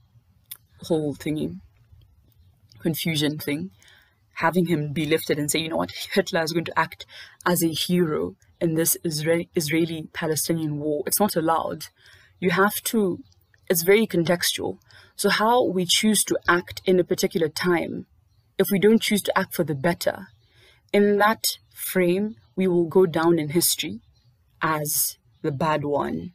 whole 0.83 1.15
thingy, 1.15 1.61
confusion 2.81 3.39
thing, 3.39 3.71
having 4.35 4.67
him 4.67 4.93
be 4.93 5.05
lifted 5.05 5.39
and 5.39 5.51
say, 5.51 5.59
you 5.61 5.69
know 5.69 5.77
what, 5.77 5.93
Hitler 6.13 6.43
is 6.43 6.53
going 6.53 6.65
to 6.65 6.79
act 6.79 7.05
as 7.45 7.63
a 7.63 7.69
hero 7.69 8.37
in 8.61 8.75
this 8.75 8.97
Israeli 9.05 10.09
Palestinian 10.13 10.79
war. 10.79 11.03
It's 11.07 11.21
not 11.21 11.37
allowed. 11.37 11.87
You 12.39 12.51
have 12.51 12.83
to, 12.85 13.19
it's 13.69 13.83
very 13.83 14.07
contextual. 14.07 14.79
So, 15.17 15.29
how 15.29 15.65
we 15.65 15.85
choose 15.87 16.25
to 16.25 16.39
act 16.49 16.81
in 16.87 16.99
a 16.99 17.05
particular 17.05 17.49
time, 17.49 18.07
if 18.61 18.67
we 18.71 18.79
don't 18.79 19.01
choose 19.01 19.23
to 19.23 19.39
act 19.39 19.55
for 19.55 19.65
the 19.65 19.75
better, 19.75 20.27
in 20.93 21.17
that 21.17 21.57
frame, 21.75 22.37
we 22.55 22.69
will 22.69 22.85
go 22.85 23.07
down 23.07 23.39
in 23.39 23.49
history 23.49 24.01
as 24.61 25.17
the 25.41 25.51
bad 25.51 25.83
one. 25.83 26.33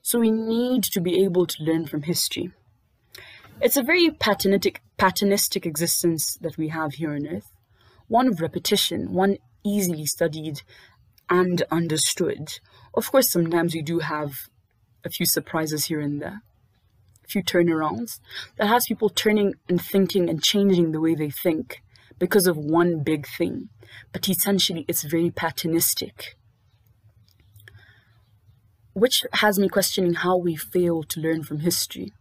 So 0.00 0.18
we 0.18 0.30
need 0.30 0.82
to 0.84 1.00
be 1.02 1.22
able 1.22 1.44
to 1.46 1.62
learn 1.62 1.86
from 1.86 2.02
history. 2.02 2.50
It's 3.60 3.76
a 3.76 3.82
very 3.82 4.08
patternistic, 4.10 4.78
patternistic 4.98 5.66
existence 5.66 6.38
that 6.40 6.56
we 6.56 6.68
have 6.68 6.94
here 6.94 7.14
on 7.14 7.26
earth, 7.26 7.52
one 8.08 8.26
of 8.28 8.40
repetition, 8.40 9.12
one 9.12 9.36
easily 9.64 10.06
studied 10.06 10.62
and 11.28 11.62
understood. 11.70 12.58
Of 12.94 13.12
course, 13.12 13.30
sometimes 13.30 13.74
we 13.74 13.82
do 13.82 13.98
have 13.98 14.48
a 15.04 15.10
few 15.10 15.26
surprises 15.26 15.84
here 15.86 16.00
and 16.00 16.22
there, 16.22 16.40
few 17.28 17.42
turnarounds 17.42 18.20
that 18.56 18.66
has 18.66 18.86
people 18.86 19.08
turning 19.08 19.54
and 19.68 19.80
thinking 19.80 20.28
and 20.28 20.42
changing 20.42 20.92
the 20.92 21.00
way 21.00 21.14
they 21.14 21.30
think 21.30 21.82
because 22.18 22.46
of 22.46 22.56
one 22.56 23.02
big 23.02 23.26
thing. 23.26 23.68
But 24.12 24.28
essentially, 24.28 24.84
it's 24.88 25.02
very 25.02 25.30
patternistic. 25.30 26.36
Which 28.92 29.24
has 29.32 29.58
me 29.58 29.68
questioning 29.68 30.14
how 30.14 30.36
we 30.36 30.54
fail 30.54 31.02
to 31.02 31.20
learn 31.20 31.42
from 31.42 31.60
history. 31.60 32.12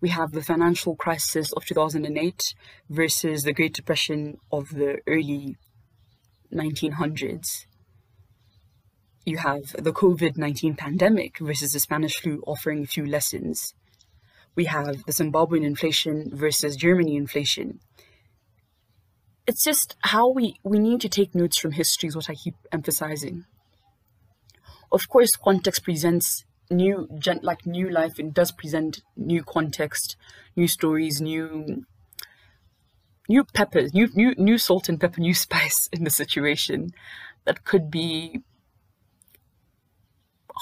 We 0.00 0.10
have 0.10 0.32
the 0.32 0.42
financial 0.42 0.94
crisis 0.94 1.52
of 1.52 1.64
2008 1.64 2.54
versus 2.88 3.42
the 3.42 3.52
Great 3.52 3.74
Depression 3.74 4.38
of 4.52 4.70
the 4.70 4.98
early 5.06 5.56
1900s. 6.52 7.66
You 9.24 9.38
have 9.38 9.72
the 9.72 9.92
COVID 9.92 10.36
19 10.36 10.76
pandemic 10.76 11.38
versus 11.38 11.72
the 11.72 11.80
Spanish 11.80 12.16
flu 12.16 12.42
offering 12.46 12.84
a 12.84 12.86
few 12.86 13.04
lessons. 13.04 13.74
We 14.58 14.64
have 14.64 15.04
the 15.04 15.12
Zimbabwean 15.12 15.64
inflation 15.64 16.32
versus 16.34 16.74
Germany 16.74 17.14
inflation. 17.14 17.78
It's 19.46 19.62
just 19.62 19.94
how 20.00 20.30
we, 20.30 20.56
we 20.64 20.80
need 20.80 21.00
to 21.02 21.08
take 21.08 21.32
notes 21.32 21.56
from 21.58 21.70
history, 21.70 22.08
is 22.08 22.16
what 22.16 22.28
I 22.28 22.34
keep 22.34 22.56
emphasizing. 22.72 23.44
Of 24.90 25.08
course, 25.08 25.30
context 25.36 25.84
presents 25.84 26.44
new, 26.72 27.08
like 27.40 27.66
new 27.66 27.88
life, 27.88 28.18
it 28.18 28.34
does 28.34 28.50
present 28.50 29.00
new 29.16 29.44
context, 29.44 30.16
new 30.56 30.66
stories, 30.66 31.20
new 31.20 31.84
new 33.28 33.44
peppers, 33.54 33.94
new 33.94 34.08
new 34.12 34.34
new 34.36 34.58
salt 34.58 34.88
and 34.88 35.00
pepper, 35.00 35.20
new 35.20 35.34
spice 35.46 35.88
in 35.92 36.02
the 36.02 36.10
situation 36.10 36.90
that 37.44 37.64
could 37.64 37.92
be 37.92 38.42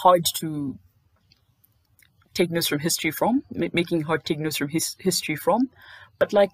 hard 0.03 0.27
to 0.35 0.79
take 2.37 2.51
notes 2.51 2.69
from 2.69 2.81
history 2.81 3.11
from, 3.11 3.43
making 3.51 4.03
hard 4.03 4.25
take 4.25 4.39
notes 4.39 4.59
from 4.59 4.69
his 4.69 4.97
history 4.99 5.37
from, 5.37 5.71
but 6.19 6.33
like 6.33 6.53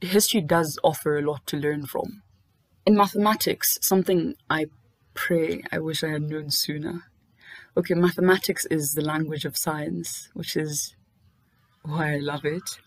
history 0.00 0.40
does 0.40 0.78
offer 0.84 1.18
a 1.18 1.22
lot 1.22 1.46
to 1.48 1.56
learn 1.56 1.86
from. 1.86 2.22
In 2.86 2.94
mathematics, 2.96 3.78
something 3.82 4.34
I 4.48 4.66
pray 5.14 5.62
I 5.72 5.78
wish 5.78 6.04
I 6.04 6.10
had 6.10 6.22
known 6.22 6.50
sooner. 6.50 7.04
Okay, 7.76 7.94
mathematics 7.94 8.64
is 8.66 8.92
the 8.92 9.02
language 9.02 9.44
of 9.44 9.56
science, 9.56 10.28
which 10.34 10.56
is 10.56 10.94
why 11.82 12.14
I 12.14 12.18
love 12.18 12.44
it. 12.44 12.78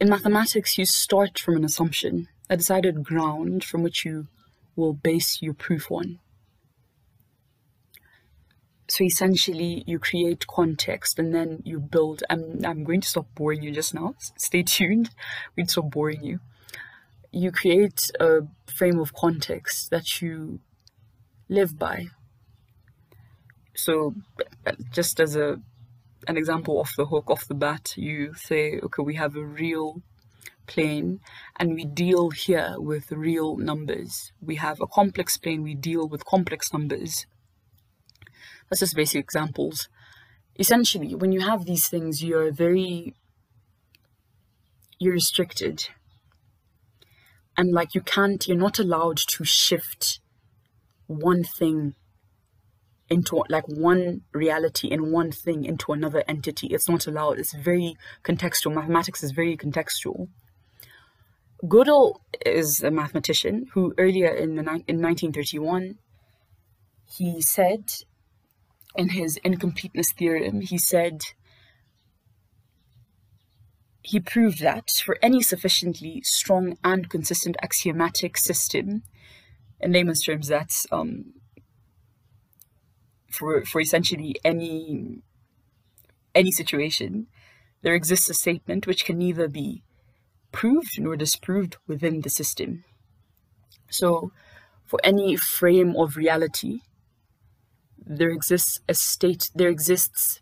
In 0.00 0.08
mathematics, 0.08 0.78
you 0.78 0.86
start 0.86 1.38
from 1.38 1.56
an 1.56 1.64
assumption, 1.64 2.28
a 2.48 2.56
decided 2.56 3.04
ground 3.04 3.64
from 3.64 3.82
which 3.82 4.04
you 4.04 4.28
will 4.76 4.94
base 4.94 5.42
your 5.42 5.54
proof 5.54 5.90
on. 5.90 6.20
So 8.90 9.04
essentially, 9.04 9.84
you 9.86 10.00
create 10.00 10.48
context 10.48 11.20
and 11.20 11.32
then 11.32 11.62
you 11.64 11.78
build. 11.78 12.24
I'm, 12.28 12.58
I'm 12.64 12.82
going 12.82 13.00
to 13.02 13.08
stop 13.08 13.26
boring 13.36 13.62
you 13.62 13.70
just 13.70 13.94
now. 13.94 14.16
Stay 14.36 14.64
tuned. 14.64 15.10
We'd 15.56 15.70
stop 15.70 15.92
boring 15.92 16.24
you. 16.24 16.40
You 17.30 17.52
create 17.52 18.10
a 18.18 18.40
frame 18.66 18.98
of 18.98 19.14
context 19.14 19.90
that 19.90 20.20
you 20.20 20.58
live 21.48 21.78
by. 21.78 22.08
So, 23.76 24.16
uh, 24.66 24.72
just 24.90 25.20
as 25.20 25.36
a 25.36 25.60
an 26.26 26.36
example 26.36 26.80
off 26.80 26.92
the 26.96 27.06
hook, 27.06 27.30
off 27.30 27.46
the 27.46 27.54
bat, 27.54 27.94
you 27.96 28.34
say, 28.34 28.80
okay, 28.82 29.02
we 29.04 29.14
have 29.14 29.36
a 29.36 29.44
real 29.44 30.02
plane 30.66 31.20
and 31.60 31.74
we 31.74 31.84
deal 31.84 32.30
here 32.30 32.74
with 32.76 33.12
real 33.12 33.56
numbers. 33.56 34.32
We 34.40 34.56
have 34.56 34.80
a 34.80 34.88
complex 34.88 35.36
plane, 35.36 35.62
we 35.62 35.76
deal 35.76 36.08
with 36.08 36.24
complex 36.24 36.72
numbers. 36.72 37.26
That's 38.70 38.80
just 38.80 38.96
basic 38.96 39.20
examples. 39.20 39.88
Essentially, 40.58 41.14
when 41.14 41.32
you 41.32 41.40
have 41.40 41.64
these 41.64 41.88
things, 41.88 42.22
you're 42.22 42.52
very, 42.52 43.14
you're 44.98 45.14
restricted. 45.14 45.88
And 47.56 47.72
like 47.72 47.94
you 47.94 48.00
can't, 48.00 48.46
you're 48.46 48.56
not 48.56 48.78
allowed 48.78 49.16
to 49.16 49.44
shift 49.44 50.20
one 51.06 51.42
thing 51.42 51.94
into 53.08 53.42
like 53.48 53.64
one 53.66 54.20
reality 54.32 54.90
and 54.92 55.12
one 55.12 55.32
thing 55.32 55.64
into 55.64 55.92
another 55.92 56.22
entity. 56.28 56.68
It's 56.68 56.88
not 56.88 57.08
allowed. 57.08 57.40
It's 57.40 57.52
very 57.52 57.96
contextual. 58.22 58.72
Mathematics 58.72 59.24
is 59.24 59.32
very 59.32 59.56
contextual. 59.56 60.28
Gödel 61.64 62.14
is 62.46 62.82
a 62.82 62.90
mathematician 62.90 63.66
who 63.74 63.92
earlier 63.98 64.28
in 64.28 64.54
the 64.54 64.62
in 64.86 65.02
1931 65.02 65.96
he 67.16 67.42
said 67.42 67.92
in 68.96 69.10
his 69.10 69.36
incompleteness 69.44 70.12
theorem 70.12 70.60
he 70.60 70.78
said 70.78 71.20
he 74.02 74.18
proved 74.18 74.60
that 74.60 74.90
for 75.04 75.18
any 75.22 75.42
sufficiently 75.42 76.22
strong 76.24 76.76
and 76.82 77.08
consistent 77.10 77.56
axiomatic 77.62 78.36
system 78.36 79.02
in 79.80 79.92
layman's 79.92 80.22
terms 80.22 80.48
that's 80.48 80.86
um, 80.90 81.34
for 83.30 83.64
for 83.64 83.80
essentially 83.80 84.34
any 84.44 85.22
any 86.34 86.50
situation, 86.50 87.26
there 87.82 87.94
exists 87.94 88.28
a 88.28 88.34
statement 88.34 88.86
which 88.86 89.04
can 89.04 89.18
neither 89.18 89.48
be 89.48 89.82
proved 90.52 91.00
nor 91.00 91.16
disproved 91.16 91.76
within 91.86 92.20
the 92.20 92.30
system. 92.30 92.84
So, 93.88 94.32
for 94.86 95.00
any 95.02 95.36
frame 95.36 95.96
of 95.96 96.16
reality, 96.16 96.80
there 98.04 98.30
exists 98.30 98.80
a 98.88 98.94
state, 98.94 99.50
there 99.54 99.68
exists 99.68 100.40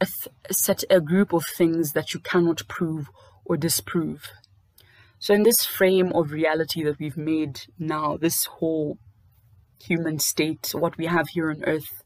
a, 0.00 0.06
set, 0.52 0.84
a 0.90 1.00
group 1.00 1.32
of 1.32 1.44
things 1.46 1.92
that 1.92 2.12
you 2.12 2.20
cannot 2.20 2.66
prove 2.68 3.08
or 3.44 3.56
disprove. 3.56 4.30
So, 5.18 5.34
in 5.34 5.44
this 5.44 5.64
frame 5.64 6.12
of 6.12 6.32
reality 6.32 6.82
that 6.82 6.98
we've 6.98 7.16
made 7.16 7.60
now, 7.78 8.16
this 8.16 8.44
whole 8.44 8.98
human 9.80 10.18
state, 10.18 10.72
what 10.74 10.96
we 10.96 11.06
have 11.06 11.28
here 11.28 11.50
on 11.50 11.62
earth, 11.64 12.02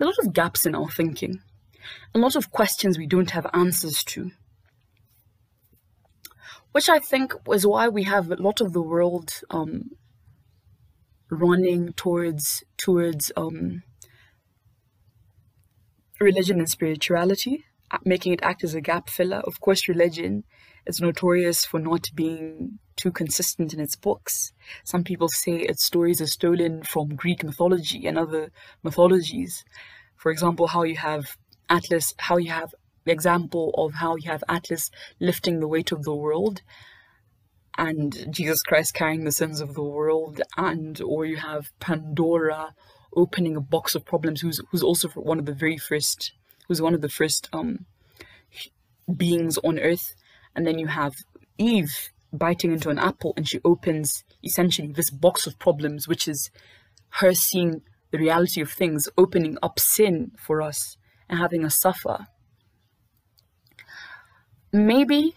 a 0.00 0.04
lot 0.04 0.18
of 0.18 0.32
gaps 0.32 0.64
in 0.64 0.74
our 0.74 0.90
thinking, 0.90 1.40
a 2.14 2.18
lot 2.18 2.36
of 2.36 2.50
questions 2.50 2.98
we 2.98 3.06
don't 3.06 3.30
have 3.32 3.46
answers 3.52 4.02
to. 4.04 4.30
Which 6.72 6.88
I 6.88 6.98
think 6.98 7.34
is 7.50 7.66
why 7.66 7.88
we 7.88 8.04
have 8.04 8.30
a 8.30 8.36
lot 8.36 8.62
of 8.62 8.72
the 8.72 8.80
world 8.80 9.30
um, 9.50 9.90
running 11.32 11.94
towards 11.94 12.62
towards 12.76 13.32
um, 13.36 13.82
religion 16.20 16.58
and 16.58 16.68
spirituality, 16.68 17.64
making 18.04 18.34
it 18.34 18.42
act 18.42 18.62
as 18.62 18.74
a 18.74 18.80
gap 18.80 19.08
filler. 19.08 19.38
Of 19.38 19.60
course, 19.60 19.88
religion 19.88 20.44
is 20.86 21.00
notorious 21.00 21.64
for 21.64 21.80
not 21.80 22.08
being 22.14 22.78
too 22.96 23.10
consistent 23.10 23.72
in 23.72 23.80
its 23.80 23.96
books. 23.96 24.52
Some 24.84 25.04
people 25.04 25.28
say 25.28 25.56
its 25.56 25.84
stories 25.84 26.20
are 26.20 26.26
stolen 26.26 26.82
from 26.82 27.16
Greek 27.16 27.42
mythology 27.42 28.06
and 28.06 28.18
other 28.18 28.50
mythologies. 28.82 29.64
For 30.16 30.30
example, 30.30 30.66
how 30.68 30.82
you 30.82 30.96
have 30.96 31.36
Atlas, 31.70 32.14
how 32.18 32.36
you 32.36 32.50
have 32.50 32.74
the 33.04 33.12
example 33.12 33.74
of 33.76 33.94
how 33.94 34.16
you 34.16 34.30
have 34.30 34.44
Atlas 34.48 34.90
lifting 35.18 35.60
the 35.60 35.68
weight 35.68 35.92
of 35.92 36.02
the 36.02 36.14
world 36.14 36.62
and 37.78 38.26
Jesus 38.30 38.62
Christ 38.62 38.94
carrying 38.94 39.24
the 39.24 39.32
sins 39.32 39.60
of 39.60 39.74
the 39.74 39.82
world, 39.82 40.40
and 40.56 41.00
or 41.00 41.24
you 41.24 41.36
have 41.36 41.72
Pandora 41.80 42.74
opening 43.14 43.56
a 43.56 43.60
box 43.60 43.94
of 43.94 44.04
problems, 44.04 44.40
who's 44.40 44.60
who's 44.70 44.82
also 44.82 45.08
one 45.08 45.38
of 45.38 45.46
the 45.46 45.54
very 45.54 45.78
first, 45.78 46.32
who's 46.68 46.82
one 46.82 46.94
of 46.94 47.00
the 47.00 47.08
first 47.08 47.48
um 47.52 47.86
beings 49.16 49.58
on 49.58 49.78
earth, 49.78 50.14
and 50.54 50.66
then 50.66 50.78
you 50.78 50.86
have 50.86 51.14
Eve 51.58 52.10
biting 52.32 52.72
into 52.72 52.88
an 52.88 52.98
apple 52.98 53.34
and 53.36 53.46
she 53.46 53.60
opens 53.64 54.24
essentially 54.42 54.92
this 54.92 55.10
box 55.10 55.46
of 55.46 55.58
problems, 55.58 56.08
which 56.08 56.26
is 56.26 56.50
her 57.20 57.34
seeing 57.34 57.82
the 58.10 58.18
reality 58.18 58.60
of 58.60 58.70
things, 58.70 59.08
opening 59.18 59.58
up 59.62 59.78
sin 59.78 60.32
for 60.38 60.62
us 60.62 60.96
and 61.28 61.38
having 61.38 61.64
us 61.64 61.78
suffer. 61.78 62.26
Maybe 64.72 65.34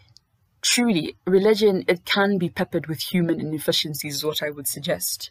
truly 0.66 1.16
religion 1.28 1.86
it 1.88 2.05
can 2.05 2.38
be 2.38 2.49
peppered 2.49 2.88
with 2.88 2.99
human 2.99 3.39
inefficiencies 3.39 4.16
is 4.16 4.26
what 4.26 4.41
I 4.41 4.49
would 4.49 4.68
suggest. 4.68 5.30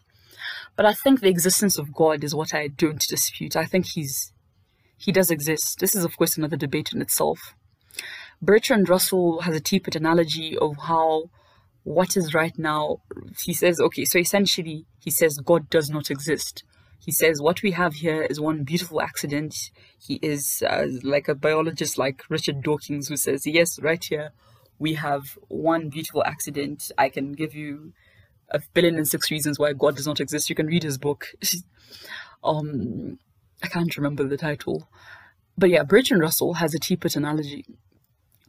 But 0.76 0.86
I 0.86 0.94
think 0.94 1.20
the 1.20 1.28
existence 1.28 1.76
of 1.76 1.92
God 1.92 2.22
is 2.22 2.34
what 2.34 2.54
I 2.54 2.68
don't 2.68 3.04
dispute. 3.06 3.56
I 3.56 3.64
think 3.64 3.86
he's 3.86 4.32
he 4.96 5.10
does 5.10 5.30
exist. 5.30 5.80
This 5.80 5.94
is 5.94 6.04
of 6.04 6.16
course 6.16 6.36
another 6.36 6.56
debate 6.56 6.92
in 6.92 7.02
itself. 7.02 7.54
Bertrand 8.40 8.88
Russell 8.88 9.40
has 9.40 9.56
a 9.56 9.60
teapot 9.60 9.96
analogy 9.96 10.56
of 10.56 10.76
how 10.76 11.30
what 11.82 12.16
is 12.16 12.32
right 12.32 12.56
now. 12.56 12.98
He 13.44 13.54
says, 13.54 13.80
okay, 13.80 14.04
so 14.04 14.18
essentially, 14.18 14.86
he 14.98 15.10
says 15.10 15.38
God 15.38 15.68
does 15.68 15.90
not 15.90 16.10
exist. 16.10 16.62
He 16.98 17.12
says 17.12 17.42
what 17.42 17.62
we 17.62 17.72
have 17.72 17.94
here 17.94 18.22
is 18.22 18.40
one 18.40 18.62
beautiful 18.62 19.02
accident. 19.02 19.54
He 19.98 20.14
is 20.22 20.62
uh, 20.66 20.86
like 21.02 21.28
a 21.28 21.34
biologist 21.34 21.98
like 21.98 22.22
Richard 22.30 22.62
Dawkins 22.62 23.08
who 23.08 23.16
says, 23.16 23.46
yes, 23.46 23.80
right 23.80 24.02
here 24.02 24.32
we 24.78 24.94
have 24.94 25.38
one 25.48 25.88
beautiful 25.88 26.24
accident. 26.24 26.90
I 26.98 27.08
can 27.08 27.32
give 27.32 27.54
you 27.54 27.92
a 28.50 28.60
billion 28.72 28.96
and 28.96 29.08
six 29.08 29.30
reasons 29.30 29.58
why 29.58 29.72
God 29.72 29.96
does 29.96 30.06
not 30.06 30.20
exist. 30.20 30.48
You 30.48 30.56
can 30.56 30.66
read 30.66 30.82
his 30.82 30.98
book. 30.98 31.28
um, 32.44 33.18
I 33.62 33.68
can't 33.68 33.96
remember 33.96 34.26
the 34.26 34.36
title. 34.36 34.88
But 35.56 35.70
yeah, 35.70 35.84
Bertrand 35.84 36.22
Russell 36.22 36.54
has 36.54 36.74
a 36.74 36.78
teapot 36.78 37.16
analogy, 37.16 37.64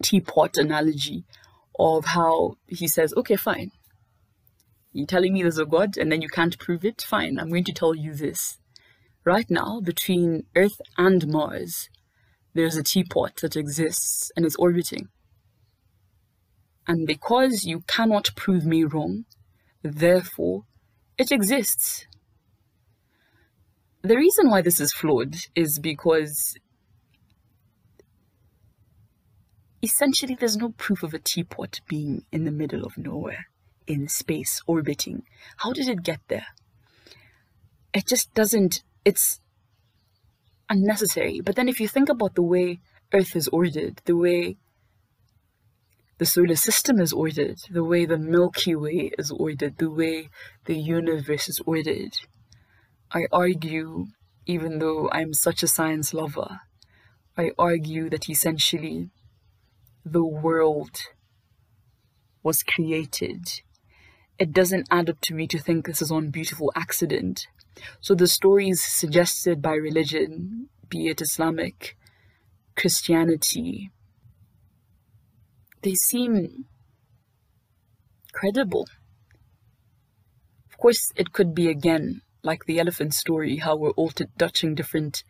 teapot 0.02 0.58
analogy 0.58 1.26
of 1.80 2.06
how 2.06 2.56
he 2.68 2.88
says, 2.88 3.14
okay, 3.16 3.36
fine. 3.36 3.72
You're 4.92 5.06
telling 5.06 5.34
me 5.34 5.42
there's 5.42 5.58
a 5.58 5.66
God 5.66 5.98
and 5.98 6.12
then 6.12 6.22
you 6.22 6.30
can't 6.30 6.58
prove 6.58 6.86
it? 6.86 7.02
Fine, 7.02 7.38
I'm 7.40 7.50
going 7.50 7.66
to 7.66 7.74
tell 7.74 7.94
you 7.94 8.14
this. 8.14 8.58
Right 9.26 9.50
now, 9.50 9.82
between 9.82 10.44
Earth 10.56 10.80
and 10.98 11.28
Mars, 11.28 11.90
there's 12.54 12.78
a 12.78 12.84
teapot 12.84 13.36
that 13.38 13.56
exists 13.56 14.32
and 14.36 14.46
is 14.46 14.56
orbiting. 14.56 15.10
And 16.88 17.08
because 17.08 17.66
you 17.66 17.82
cannot 17.88 18.36
prove 18.36 18.66
me 18.66 18.84
wrong, 18.84 19.26
therefore, 19.82 20.66
it 21.18 21.32
exists. 21.32 22.06
The 24.02 24.18
reason 24.18 24.50
why 24.50 24.62
this 24.62 24.80
is 24.80 24.94
flawed 24.94 25.36
is 25.56 25.80
because 25.80 26.56
essentially 29.82 30.36
there's 30.36 30.58
no 30.58 30.70
proof 30.70 31.02
of 31.04 31.14
a 31.14 31.20
teapot 31.20 31.82
being 31.88 32.24
in 32.32 32.44
the 32.44 32.52
middle 32.52 32.86
of 32.86 32.98
nowhere 32.98 33.48
in 33.88 34.08
space 34.08 34.62
orbiting. 34.68 35.24
How 35.58 35.74
did 35.74 35.88
it 35.88 36.04
get 36.04 36.20
there? 36.28 36.48
It 37.94 38.08
just 38.08 38.34
doesn't, 38.34 38.84
it's 39.06 39.40
unnecessary. 40.70 41.42
But 41.44 41.56
then 41.56 41.70
if 41.70 41.80
you 41.80 41.88
think 41.88 42.10
about 42.10 42.36
the 42.36 42.42
way 42.42 42.80
Earth 43.14 43.36
is 43.36 43.48
ordered, 43.48 44.02
the 44.06 44.16
way 44.16 44.58
the 46.18 46.26
solar 46.26 46.56
system 46.56 47.00
is 47.00 47.14
ordered, 47.14 47.60
the 47.70 47.84
way 47.84 48.06
the 48.06 48.18
Milky 48.18 48.76
Way 48.76 49.12
is 49.18 49.32
ordered, 49.32 49.78
the 49.78 49.90
way 49.90 50.30
the 50.66 50.76
universe 50.76 51.50
is 51.50 51.62
ordered, 51.66 52.14
I 53.12 53.28
argue, 53.32 54.08
even 54.46 54.80
though 54.80 55.10
I'm 55.12 55.34
such 55.34 55.64
a 55.64 55.68
science 55.68 56.14
lover, 56.14 56.62
I 57.38 57.52
argue 57.58 58.10
that 58.10 58.30
essentially 58.30 59.10
the 60.06 60.26
world 60.26 60.98
was 62.44 62.64
created 62.64 63.62
it 64.38 64.52
doesn't 64.52 64.88
add 64.92 65.10
up 65.10 65.22
to 65.22 65.34
me 65.34 65.48
to 65.48 65.60
think 65.60 65.86
this 65.86 66.02
is 66.02 66.12
one 66.12 66.30
beautiful 66.30 66.72
accident. 66.76 67.48
So 68.02 68.16
the 68.16 68.28
stories 68.28 68.84
suggested 68.84 69.62
by 69.62 69.76
religion, 69.76 70.70
be 70.90 71.08
it 71.08 71.22
Islamic, 71.22 71.98
Christianity, 72.76 73.92
they 75.86 75.96
seem 75.96 76.66
credible. 78.34 78.86
Of 80.70 80.78
course, 80.78 81.12
it 81.16 81.32
could 81.32 81.56
be 81.56 81.70
again 81.70 82.22
like 82.44 82.66
the 82.66 82.80
elephant 82.80 83.14
story, 83.14 83.58
how 83.58 83.76
we're 83.78 83.92
all 83.92 84.12
touching 84.38 84.76
different 84.76 85.24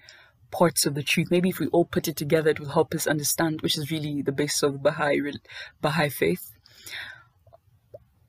parts 0.51 0.85
of 0.85 0.95
the 0.95 1.03
truth. 1.03 1.27
Maybe 1.29 1.49
if 1.49 1.59
we 1.59 1.67
all 1.67 1.85
put 1.85 2.07
it 2.07 2.15
together, 2.15 2.49
it 2.49 2.59
will 2.59 2.69
help 2.69 2.95
us 2.95 3.05
understand, 3.05 3.61
which 3.61 3.77
is 3.77 3.91
really 3.91 4.21
the 4.21 4.31
basis 4.31 4.63
of 4.63 4.81
Baha'i, 4.81 5.21
Baha'i 5.81 6.09
faith 6.09 6.51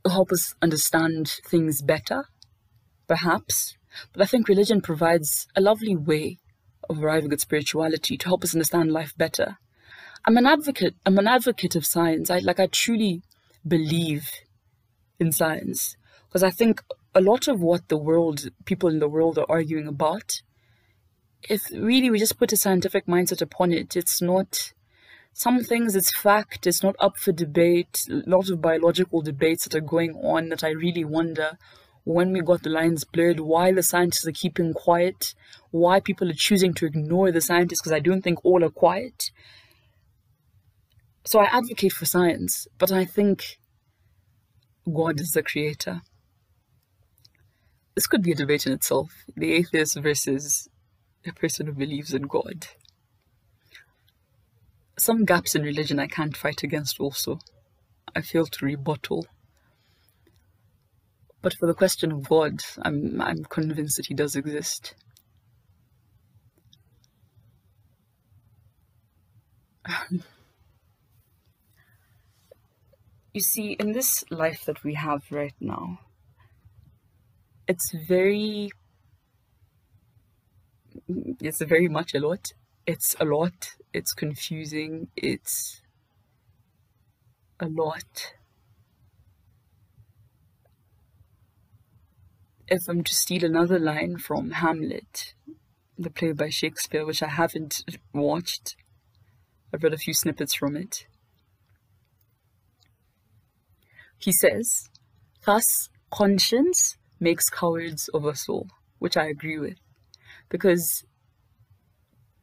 help 0.09 0.33
us 0.33 0.55
understand 0.62 1.29
things 1.47 1.83
better, 1.83 2.24
perhaps. 3.07 3.77
But 4.12 4.22
I 4.22 4.27
think 4.27 4.49
religion 4.49 4.81
provides 4.81 5.47
a 5.57 5.61
lovely 5.61 5.97
way 5.97 6.39
of 6.89 7.03
arriving 7.03 7.33
at 7.33 7.41
spirituality 7.41 8.16
to 8.16 8.29
help 8.29 8.45
us 8.45 8.55
understand 8.55 8.93
life 8.93 9.14
better. 9.16 9.59
I'm 10.27 10.37
an 10.37 10.47
advocate. 10.47 10.97
I'm 11.07 11.18
an 11.18 11.29
advocate 11.29 11.77
of 11.77 11.87
science. 11.87 12.31
I 12.31 12.41
like. 12.41 12.59
I 12.59 12.66
truly 12.66 13.22
believe 13.66 14.29
in 15.20 15.31
science 15.31 15.97
because 16.27 16.43
I 16.43 16.51
think 16.51 16.83
a 17.14 17.20
lot 17.20 17.47
of 17.47 17.61
what 17.61 17.89
the 17.89 17.97
world, 17.97 18.49
people 18.64 18.91
in 18.91 18.99
the 18.99 19.09
world, 19.09 19.39
are 19.39 19.47
arguing 19.49 19.87
about, 19.87 20.43
if 21.49 21.70
really 21.70 22.11
we 22.11 22.18
just 22.18 22.39
put 22.39 22.53
a 22.53 22.57
scientific 22.57 23.07
mindset 23.07 23.41
upon 23.41 23.72
it, 23.72 23.95
it's 23.95 24.20
not 24.20 24.72
some 25.33 25.62
things 25.62 25.95
it's 25.95 26.11
fact, 26.11 26.66
it's 26.66 26.83
not 26.83 26.97
up 26.99 27.18
for 27.18 27.31
debate. 27.31 28.05
A 28.11 28.29
lot 28.29 28.51
of 28.51 28.61
biological 28.61 29.22
debates 29.22 29.64
that 29.64 29.77
are 29.77 29.81
going 29.81 30.14
on 30.16 30.49
that 30.49 30.64
I 30.64 30.70
really 30.70 31.05
wonder 31.05 31.57
when 32.03 32.33
we 32.33 32.41
got 32.41 32.64
the 32.64 32.70
lines 32.70 33.05
blurred, 33.05 33.41
why 33.41 33.70
the 33.72 33.83
scientists 33.83 34.27
are 34.27 34.33
keeping 34.33 34.72
quiet, 34.72 35.35
why 35.70 36.01
people 36.01 36.29
are 36.29 36.35
choosing 36.35 36.74
to 36.74 36.87
ignore 36.87 37.31
the 37.31 37.41
scientists, 37.41 37.81
because 37.81 37.93
I 37.93 38.01
don't 38.01 38.22
think 38.22 38.45
all 38.45 38.64
are 38.64 38.70
quiet. 38.70 39.31
So 41.27 41.41
I 41.41 41.47
advocate 41.47 41.93
for 41.93 42.07
science, 42.07 42.68
but 42.79 42.93
I 42.93 43.05
think 43.05 43.59
God 44.93 45.20
is 45.20 45.33
the 45.33 45.43
creator. 45.43 46.03
This 47.95 48.07
could 48.07 48.22
be 48.22 48.33
a 48.33 48.37
debate 48.37 48.66
in 48.66 48.72
itself 48.72 49.11
the 49.37 49.53
atheist 49.55 49.99
versus 49.99 50.68
a 51.27 51.33
person 51.33 51.66
who 51.66 51.72
believes 51.72 52.14
in 52.14 52.22
God 52.22 52.68
some 54.99 55.24
gaps 55.24 55.55
in 55.55 55.62
religion 55.62 55.99
I 55.99 56.07
can't 56.07 56.37
fight 56.37 56.62
against 56.62 57.01
also. 57.01 57.39
I 58.14 58.22
fail 58.22 58.47
to 58.47 58.64
rebuttal. 58.64 59.27
But 61.43 61.55
for 61.55 61.66
the 61.66 61.74
question 61.74 62.12
of 62.12 62.29
God, 62.29 62.61
I'm 62.83 63.20
I'm 63.20 63.45
convinced 63.45 63.99
that 63.99 64.07
he 64.07 64.14
does 64.14 64.37
exist. 64.37 64.95
you 73.37 73.41
see, 73.41 73.76
in 73.78 73.93
this 73.93 74.24
life 74.30 74.64
that 74.64 74.82
we 74.82 74.95
have 74.95 75.22
right 75.30 75.55
now, 75.61 76.01
it's 77.68 77.93
very 78.09 78.70
it's 81.41 81.62
very 81.62 81.89
much 81.89 82.14
a 82.14 82.18
lot 82.18 82.53
it's 82.87 83.16
a 83.18 83.24
lot, 83.24 83.74
it's 83.93 84.12
confusing, 84.12 85.09
it's 85.16 85.82
a 87.59 87.66
lot. 87.66 88.34
If 92.68 92.89
I'm 92.89 93.03
to 93.03 93.14
steal 93.14 93.45
another 93.45 93.78
line 93.78 94.18
from 94.18 94.53
Hamlet, 94.53 95.34
the 95.99 96.11
play 96.11 96.32
by 96.32 96.49
Shakespeare, 96.49 97.05
which 97.05 97.22
I 97.22 97.28
haven't 97.28 97.82
watched, 98.12 98.76
I've 99.74 99.82
read 99.82 99.95
a 99.95 99.99
few 99.99 100.14
snippets 100.14 100.55
from 100.55 100.76
it. 100.76 101.07
He 104.18 104.32
says, 104.32 104.88
Thus, 105.44 105.88
conscience 106.10 106.96
makes 107.20 107.48
cowards 107.48 108.08
of 108.08 108.26
us 108.26 108.48
all, 108.48 108.68
which 108.98 109.16
I 109.16 109.26
agree 109.26 109.58
with. 109.58 109.78
Because 110.48 111.04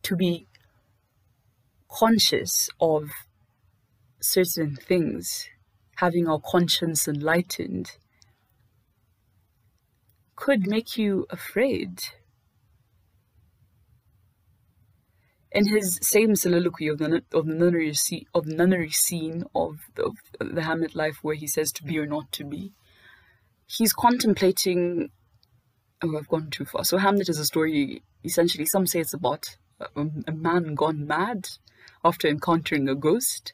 to 0.03 0.15
be 0.15 0.47
conscious 1.89 2.69
of 2.79 3.09
certain 4.19 4.75
things, 4.75 5.47
having 5.97 6.27
our 6.27 6.39
conscience 6.39 7.07
enlightened, 7.07 7.91
could 10.35 10.67
make 10.67 10.97
you 10.97 11.25
afraid. 11.29 12.01
In 15.53 15.67
his 15.67 15.99
same 16.01 16.35
soliloquy 16.35 16.87
of 16.87 16.97
the, 16.97 17.23
of 17.31 17.45
the 17.45 17.53
nunnery, 17.53 17.93
scene, 17.93 18.25
of 18.33 18.45
the 18.45 18.55
nunnery 18.55 18.89
scene 18.89 19.43
of 19.53 19.77
the, 19.95 20.05
of 20.05 20.15
the 20.39 20.63
Hamlet 20.63 20.95
life, 20.95 21.17
where 21.21 21.35
he 21.35 21.45
says 21.45 21.71
to 21.73 21.83
be 21.83 21.99
or 21.99 22.07
not 22.07 22.31
to 22.33 22.43
be, 22.43 22.73
he's 23.67 23.93
contemplating. 23.93 25.09
Oh, 26.01 26.17
I've 26.17 26.27
gone 26.27 26.49
too 26.49 26.65
far. 26.65 26.83
So 26.83 26.97
Hamlet 26.97 27.29
is 27.29 27.37
a 27.37 27.45
story. 27.45 28.01
Essentially, 28.23 28.65
some 28.65 28.87
say 28.87 28.99
it's 28.99 29.13
about 29.13 29.45
a 29.95 30.31
man 30.31 30.75
gone 30.75 31.05
mad 31.05 31.49
after 32.03 32.27
encountering 32.27 32.89
a 32.89 32.95
ghost, 32.95 33.53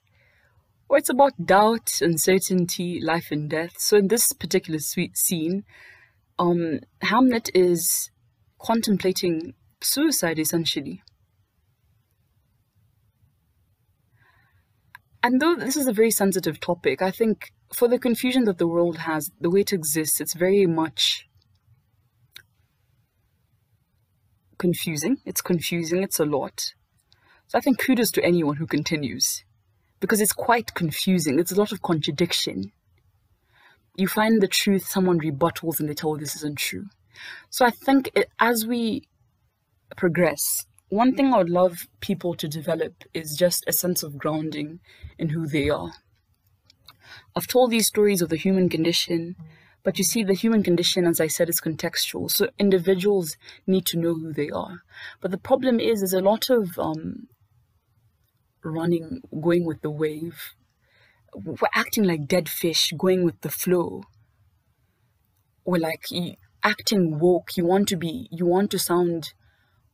or 0.87 0.97
it's 0.97 1.09
about 1.09 1.45
doubt, 1.45 2.01
uncertainty, 2.01 2.99
life 3.01 3.27
and 3.31 3.49
death. 3.49 3.73
So 3.77 3.97
in 3.97 4.07
this 4.07 4.31
particular 4.33 4.79
sweet 4.79 5.17
scene, 5.17 5.63
um, 6.37 6.79
Hamlet 7.01 7.49
is 7.53 8.09
contemplating 8.59 9.53
suicide 9.81 10.39
essentially. 10.39 11.03
And 15.21 15.41
though 15.41 15.55
this 15.55 15.75
is 15.75 15.87
a 15.87 15.93
very 15.93 16.11
sensitive 16.11 16.59
topic, 16.59 17.01
I 17.01 17.11
think 17.11 17.51
for 17.73 17.87
the 17.87 17.99
confusion 17.99 18.45
that 18.45 18.57
the 18.57 18.67
world 18.67 18.99
has, 18.99 19.31
the 19.39 19.49
way 19.49 19.61
it 19.61 19.73
exists, 19.73 20.21
it's 20.21 20.33
very 20.33 20.65
much 20.65 21.27
confusing. 24.57 25.17
It's 25.25 25.41
confusing, 25.41 26.03
it's 26.03 26.19
a 26.19 26.25
lot. 26.25 26.73
So 27.47 27.57
I 27.57 27.61
think 27.61 27.79
kudos 27.79 28.11
to 28.11 28.23
anyone 28.23 28.57
who 28.57 28.67
continues 28.67 29.43
because 29.99 30.21
it's 30.21 30.33
quite 30.33 30.73
confusing. 30.73 31.39
It's 31.39 31.51
a 31.51 31.55
lot 31.59 31.71
of 31.71 31.81
contradiction. 31.81 32.71
you 33.95 34.07
find 34.07 34.41
the 34.41 34.47
truth, 34.47 34.85
someone 34.87 35.19
rebuttals 35.19 35.79
and 35.79 35.89
they 35.89 35.93
tell 35.93 36.15
this 36.15 36.35
isn't 36.37 36.57
true. 36.57 36.85
So 37.49 37.65
I 37.65 37.71
think 37.71 38.11
it, 38.15 38.29
as 38.39 38.65
we 38.65 39.09
progress, 39.97 40.65
one 40.89 41.15
thing 41.15 41.33
I 41.33 41.37
would 41.37 41.49
love 41.49 41.87
people 42.01 42.33
to 42.35 42.47
develop 42.47 43.03
is 43.13 43.35
just 43.37 43.63
a 43.67 43.73
sense 43.73 44.03
of 44.03 44.17
grounding 44.17 44.79
in 45.17 45.29
who 45.29 45.47
they 45.47 45.69
are. 45.69 45.91
I've 47.35 47.47
told 47.47 47.71
these 47.71 47.87
stories 47.87 48.21
of 48.21 48.29
the 48.29 48.35
human 48.35 48.69
condition, 48.69 49.35
but 49.83 49.97
you 49.97 50.03
see, 50.03 50.23
the 50.23 50.33
human 50.33 50.63
condition, 50.63 51.05
as 51.05 51.21
I 51.21 51.27
said, 51.27 51.47
is 51.47 51.61
contextual. 51.61 52.29
So 52.29 52.49
individuals 52.57 53.37
need 53.65 53.85
to 53.87 53.97
know 53.97 54.15
who 54.15 54.33
they 54.33 54.49
are. 54.49 54.79
But 55.21 55.31
the 55.31 55.37
problem 55.37 55.79
is, 55.79 55.99
there's 55.99 56.13
a 56.13 56.21
lot 56.21 56.49
of 56.49 56.77
um, 56.77 57.27
running, 58.63 59.21
going 59.41 59.65
with 59.65 59.81
the 59.81 59.91
wave. 59.91 60.53
We're 61.33 61.69
acting 61.73 62.03
like 62.03 62.27
dead 62.27 62.49
fish, 62.49 62.93
going 62.97 63.23
with 63.23 63.39
the 63.41 63.49
flow. 63.49 64.03
Or 65.63 65.77
like 65.77 66.07
acting 66.63 67.19
woke. 67.19 67.55
You 67.55 67.65
want 67.65 67.87
to 67.89 67.95
be, 67.95 68.27
you 68.31 68.45
want 68.45 68.71
to 68.71 68.79
sound 68.79 69.33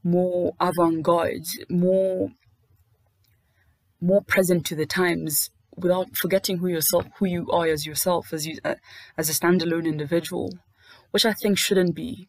more 0.06 0.53
avant-garde, 0.62 1.47
more 1.70 2.32
more 4.01 4.22
present 4.22 4.66
to 4.68 4.76
the 4.76 4.86
times 4.86 5.49
without 5.76 6.16
forgetting 6.16 6.58
who 6.60 6.68
yourself 6.68 7.06
who 7.18 7.26
you 7.26 7.49
are 7.51 7.68
as 7.68 7.86
yourself 7.86 8.32
as 8.32 8.45
you 8.47 8.58
uh, 8.64 8.76
as 9.18 9.30
a 9.30 9.34
standalone 9.34 9.86
individual 9.86 10.51
which 11.12 11.26
i 11.26 11.34
think 11.34 11.58
shouldn't 11.58 11.95
be 11.95 12.28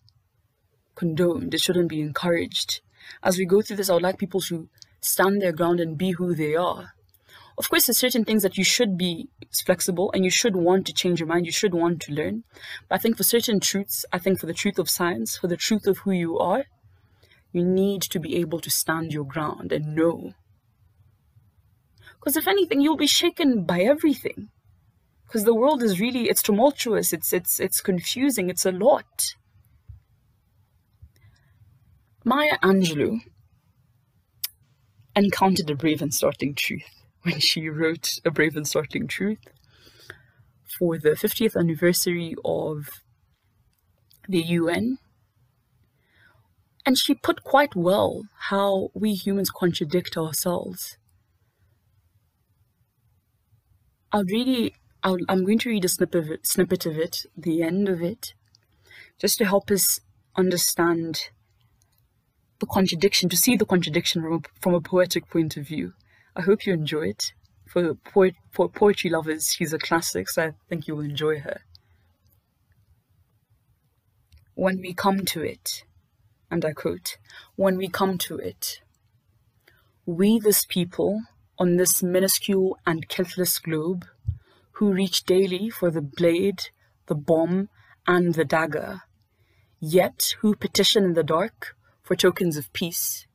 condoned. 0.96 1.54
It 1.54 1.60
shouldn't 1.60 1.90
be 1.90 2.00
encouraged. 2.00 2.80
As 3.22 3.38
we 3.38 3.44
go 3.44 3.62
through 3.62 3.76
this 3.76 3.90
i 3.90 3.94
would 3.94 4.02
like 4.02 4.18
people 4.18 4.40
to 4.42 4.68
stand 5.00 5.40
their 5.40 5.52
ground 5.52 5.78
and 5.78 5.96
be 5.96 6.12
who 6.12 6.34
they 6.34 6.56
are. 6.56 6.94
Of 7.58 7.70
course 7.70 7.86
there's 7.86 7.98
certain 7.98 8.24
things 8.24 8.42
that 8.42 8.58
you 8.58 8.64
should 8.64 8.98
be 8.98 9.28
flexible 9.64 10.10
and 10.12 10.24
you 10.24 10.30
should 10.30 10.56
want 10.56 10.86
to 10.86 10.92
change 10.92 11.20
your 11.20 11.28
mind. 11.28 11.46
You 11.46 11.52
should 11.52 11.74
want 11.74 12.00
to 12.02 12.12
learn. 12.12 12.44
But 12.88 12.96
i 12.96 12.98
think 12.98 13.16
for 13.16 13.22
certain 13.22 13.60
truths 13.60 14.04
i 14.12 14.18
think 14.18 14.40
for 14.40 14.46
the 14.46 14.60
truth 14.62 14.78
of 14.78 14.90
science 14.90 15.36
for 15.36 15.46
the 15.46 15.56
truth 15.56 15.86
of 15.86 15.98
who 15.98 16.12
you 16.12 16.38
are 16.38 16.64
you 17.56 17.64
need 17.64 18.02
to 18.02 18.20
be 18.20 18.36
able 18.36 18.60
to 18.60 18.70
stand 18.70 19.12
your 19.12 19.24
ground 19.24 19.72
and 19.72 19.94
know. 19.94 20.34
Because 22.18 22.36
if 22.36 22.46
anything, 22.46 22.80
you'll 22.80 22.96
be 22.96 23.06
shaken 23.06 23.64
by 23.64 23.80
everything. 23.80 24.48
Because 25.26 25.44
the 25.44 25.54
world 25.54 25.82
is 25.82 25.98
really, 25.98 26.28
it's 26.28 26.42
tumultuous, 26.42 27.12
it's, 27.12 27.32
it's, 27.32 27.58
it's 27.58 27.80
confusing, 27.80 28.50
it's 28.50 28.66
a 28.66 28.72
lot. 28.72 29.34
Maya 32.24 32.58
Angelou 32.62 33.20
encountered 35.14 35.70
a 35.70 35.74
brave 35.74 36.02
and 36.02 36.12
startling 36.12 36.54
truth 36.54 36.82
when 37.22 37.40
she 37.40 37.68
wrote 37.68 38.20
A 38.24 38.30
Brave 38.30 38.56
and 38.56 38.68
Startling 38.68 39.08
Truth 39.08 39.38
for 40.78 40.98
the 40.98 41.10
50th 41.10 41.56
anniversary 41.56 42.34
of 42.44 43.02
the 44.28 44.42
UN 44.42 44.98
and 46.86 46.96
she 46.96 47.14
put 47.14 47.42
quite 47.42 47.74
well 47.74 48.22
how 48.48 48.90
we 48.94 49.12
humans 49.12 49.50
contradict 49.50 50.16
ourselves. 50.16 50.96
I'll 54.12 54.24
really, 54.24 54.72
i 55.02 55.16
am 55.28 55.44
going 55.44 55.58
to 55.58 55.68
read 55.68 55.84
a 55.84 55.88
snippet 55.88 56.14
of, 56.14 56.30
it, 56.30 56.46
snippet 56.46 56.86
of 56.86 56.96
it, 56.96 57.26
the 57.36 57.62
end 57.62 57.88
of 57.88 58.00
it, 58.00 58.34
just 59.18 59.36
to 59.38 59.44
help 59.44 59.70
us 59.72 59.98
understand 60.36 61.30
the 62.60 62.66
contradiction, 62.66 63.28
to 63.30 63.36
see 63.36 63.56
the 63.56 63.66
contradiction 63.66 64.22
from 64.22 64.34
a, 64.34 64.40
from 64.60 64.74
a 64.74 64.80
poetic 64.80 65.28
point 65.28 65.56
of 65.56 65.66
view. 65.66 65.92
I 66.36 66.42
hope 66.42 66.66
you 66.66 66.72
enjoy 66.72 67.08
it. 67.08 67.32
For, 67.66 67.94
poet, 67.94 68.34
for 68.52 68.68
poetry 68.68 69.10
lovers, 69.10 69.52
she's 69.52 69.72
a 69.72 69.78
classic, 69.78 70.30
so 70.30 70.42
I 70.44 70.52
think 70.68 70.86
you 70.86 70.94
will 70.94 71.04
enjoy 71.04 71.40
her. 71.40 71.62
When 74.54 74.80
we 74.80 74.94
come 74.94 75.24
to 75.26 75.42
it, 75.42 75.82
and 76.50 76.64
I 76.64 76.72
quote, 76.72 77.18
when 77.56 77.76
we 77.76 77.88
come 77.88 78.18
to 78.18 78.36
it, 78.38 78.80
we 80.04 80.38
this 80.38 80.64
people 80.64 81.22
on 81.58 81.76
this 81.76 82.02
minuscule 82.02 82.78
and 82.86 83.08
kiltless 83.08 83.58
globe, 83.58 84.04
who 84.72 84.92
reach 84.92 85.24
daily 85.24 85.70
for 85.70 85.90
the 85.90 86.02
blade, 86.02 86.68
the 87.06 87.14
bomb, 87.14 87.68
and 88.06 88.34
the 88.34 88.44
dagger, 88.44 89.02
yet 89.80 90.34
who 90.40 90.54
petition 90.54 91.04
in 91.04 91.14
the 91.14 91.24
dark 91.24 91.74
for 92.02 92.14
tokens 92.14 92.56
of 92.56 92.72
peace. 92.72 93.26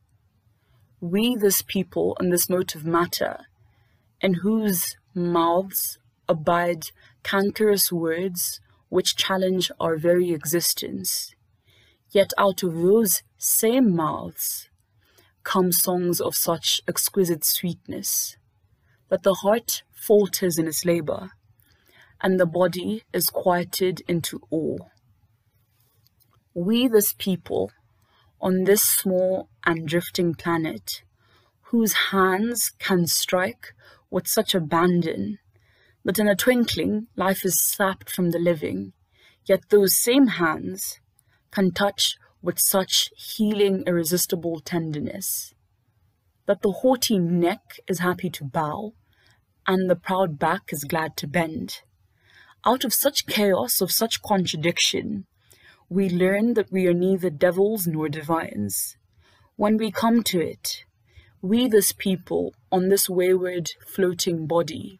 We 1.01 1.35
this 1.35 1.61
people 1.61 2.15
on 2.19 2.29
this 2.29 2.47
motive 2.49 2.85
matter, 2.85 3.47
in 4.21 4.35
whose 4.35 4.97
mouths 5.15 5.97
abide 6.29 6.91
cankerous 7.23 7.91
words 7.91 8.61
which 8.89 9.15
challenge 9.15 9.71
our 9.79 9.97
very 9.97 10.31
existence 10.31 11.33
Yet 12.11 12.31
out 12.37 12.61
of 12.61 12.73
those 12.73 13.23
same 13.37 13.95
mouths 13.95 14.69
come 15.43 15.71
songs 15.71 16.21
of 16.21 16.35
such 16.35 16.81
exquisite 16.87 17.43
sweetness 17.43 18.37
that 19.09 19.23
the 19.23 19.35
heart 19.35 19.83
falters 19.91 20.57
in 20.57 20.67
its 20.67 20.85
labor 20.85 21.31
and 22.21 22.39
the 22.39 22.45
body 22.45 23.03
is 23.13 23.29
quieted 23.29 24.01
into 24.07 24.41
awe. 24.49 24.77
We, 26.53 26.87
this 26.87 27.13
people, 27.17 27.71
on 28.39 28.65
this 28.65 28.83
small 28.83 29.49
and 29.65 29.87
drifting 29.87 30.35
planet, 30.35 31.03
whose 31.63 31.93
hands 32.11 32.71
can 32.77 33.07
strike 33.07 33.73
with 34.09 34.27
such 34.27 34.53
abandon 34.53 35.39
that 36.03 36.19
in 36.19 36.27
a 36.27 36.35
twinkling 36.35 37.07
life 37.15 37.45
is 37.45 37.61
sapped 37.61 38.09
from 38.09 38.31
the 38.31 38.39
living, 38.39 38.93
yet 39.45 39.69
those 39.69 39.95
same 39.95 40.27
hands 40.27 41.00
can 41.51 41.71
touch 41.71 42.17
with 42.41 42.59
such 42.59 43.11
healing, 43.15 43.83
irresistible 43.85 44.59
tenderness 44.59 45.53
that 46.51 46.61
the 46.61 46.71
haughty 46.81 47.17
neck 47.17 47.79
is 47.87 47.99
happy 47.99 48.29
to 48.29 48.43
bow 48.43 48.93
and 49.67 49.89
the 49.89 49.95
proud 49.95 50.39
back 50.39 50.63
is 50.73 50.83
glad 50.83 51.15
to 51.15 51.27
bend. 51.27 51.81
Out 52.65 52.83
of 52.83 52.93
such 52.93 53.25
chaos, 53.25 53.79
of 53.79 53.91
such 53.91 54.21
contradiction, 54.21 55.25
we 55.87 56.09
learn 56.09 56.55
that 56.55 56.71
we 56.71 56.87
are 56.87 56.93
neither 56.93 57.29
devils 57.29 57.87
nor 57.87 58.09
divines. 58.09 58.97
When 59.55 59.77
we 59.77 59.91
come 59.91 60.23
to 60.23 60.41
it, 60.41 60.83
we, 61.41 61.67
this 61.67 61.91
people, 61.91 62.53
on 62.71 62.89
this 62.89 63.09
wayward 63.09 63.69
floating 63.87 64.45
body, 64.45 64.99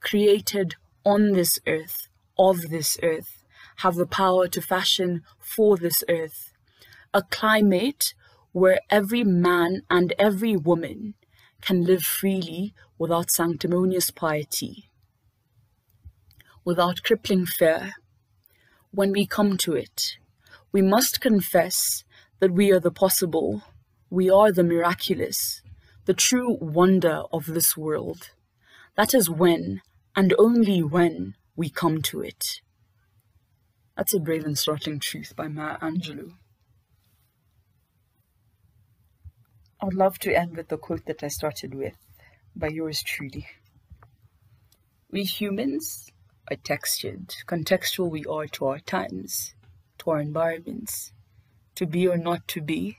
created 0.00 0.76
on 1.04 1.32
this 1.32 1.58
earth, 1.66 2.08
of 2.38 2.70
this 2.70 2.98
earth, 3.02 3.35
have 3.76 3.94
the 3.94 4.06
power 4.06 4.48
to 4.48 4.60
fashion 4.60 5.22
for 5.38 5.76
this 5.76 6.02
earth 6.08 6.52
a 7.16 7.22
climate 7.22 8.12
where 8.52 8.78
every 8.90 9.24
man 9.24 9.80
and 9.88 10.12
every 10.18 10.54
woman 10.54 11.14
can 11.62 11.82
live 11.82 12.02
freely 12.02 12.74
without 12.98 13.30
sanctimonious 13.30 14.10
piety, 14.10 14.90
without 16.62 17.02
crippling 17.02 17.46
fear. 17.46 17.94
When 18.90 19.12
we 19.12 19.26
come 19.26 19.56
to 19.58 19.72
it, 19.72 20.18
we 20.72 20.82
must 20.82 21.22
confess 21.22 22.04
that 22.40 22.52
we 22.52 22.70
are 22.70 22.80
the 22.80 22.90
possible, 22.90 23.62
we 24.10 24.28
are 24.28 24.52
the 24.52 24.62
miraculous, 24.62 25.62
the 26.04 26.12
true 26.12 26.58
wonder 26.60 27.22
of 27.32 27.46
this 27.46 27.78
world. 27.78 28.30
That 28.94 29.14
is 29.14 29.30
when, 29.30 29.80
and 30.14 30.34
only 30.38 30.82
when, 30.82 31.34
we 31.56 31.70
come 31.70 32.02
to 32.02 32.20
it. 32.20 32.60
That's 33.96 34.12
a 34.12 34.20
brave 34.20 34.44
and 34.44 34.58
startling 34.58 35.00
truth 35.00 35.34
by 35.34 35.48
Maya 35.48 35.78
Angelou. 35.78 36.34
I'd 39.80 39.94
love 39.94 40.18
to 40.18 40.36
end 40.36 40.54
with 40.54 40.68
the 40.68 40.76
quote 40.76 41.06
that 41.06 41.22
I 41.22 41.28
started 41.28 41.74
with 41.74 41.96
by 42.54 42.68
yours 42.68 43.02
truly. 43.02 43.46
We 45.10 45.24
humans 45.24 46.12
are 46.50 46.56
textured, 46.56 47.28
contextual 47.46 48.10
we 48.10 48.24
are 48.26 48.46
to 48.48 48.66
our 48.66 48.80
times, 48.80 49.54
to 49.98 50.10
our 50.10 50.20
environments. 50.20 51.12
To 51.76 51.86
be 51.86 52.06
or 52.06 52.18
not 52.18 52.46
to 52.48 52.60
be, 52.60 52.98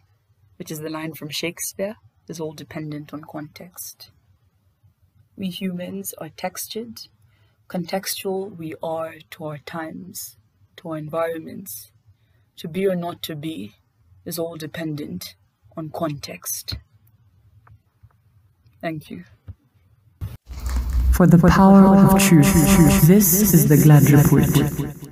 which 0.58 0.72
is 0.72 0.80
the 0.80 0.90
line 0.90 1.14
from 1.14 1.30
Shakespeare, 1.30 1.98
is 2.28 2.40
all 2.40 2.54
dependent 2.54 3.14
on 3.14 3.24
context. 3.24 4.10
We 5.36 5.50
humans 5.50 6.16
are 6.18 6.30
textured, 6.30 7.02
contextual 7.70 8.58
we 8.58 8.74
are 8.82 9.16
to 9.32 9.46
our 9.46 9.58
times, 9.60 10.37
to 10.78 10.90
our 10.90 10.98
environments. 10.98 11.92
To 12.58 12.68
be 12.68 12.88
or 12.88 12.96
not 12.96 13.22
to 13.24 13.36
be 13.36 13.76
is 14.26 14.40
all 14.40 14.56
dependent 14.58 15.36
on 15.76 15.90
context. 15.90 16.78
Thank 18.82 19.12
you. 19.12 19.24
For 21.12 21.26
the 21.26 21.38
power 21.38 21.98
of 21.98 22.22
truth, 22.22 22.54
this 23.08 23.54
is 23.54 23.68
the 23.68 23.78
Glad 23.78 24.10
Report. 24.12 25.07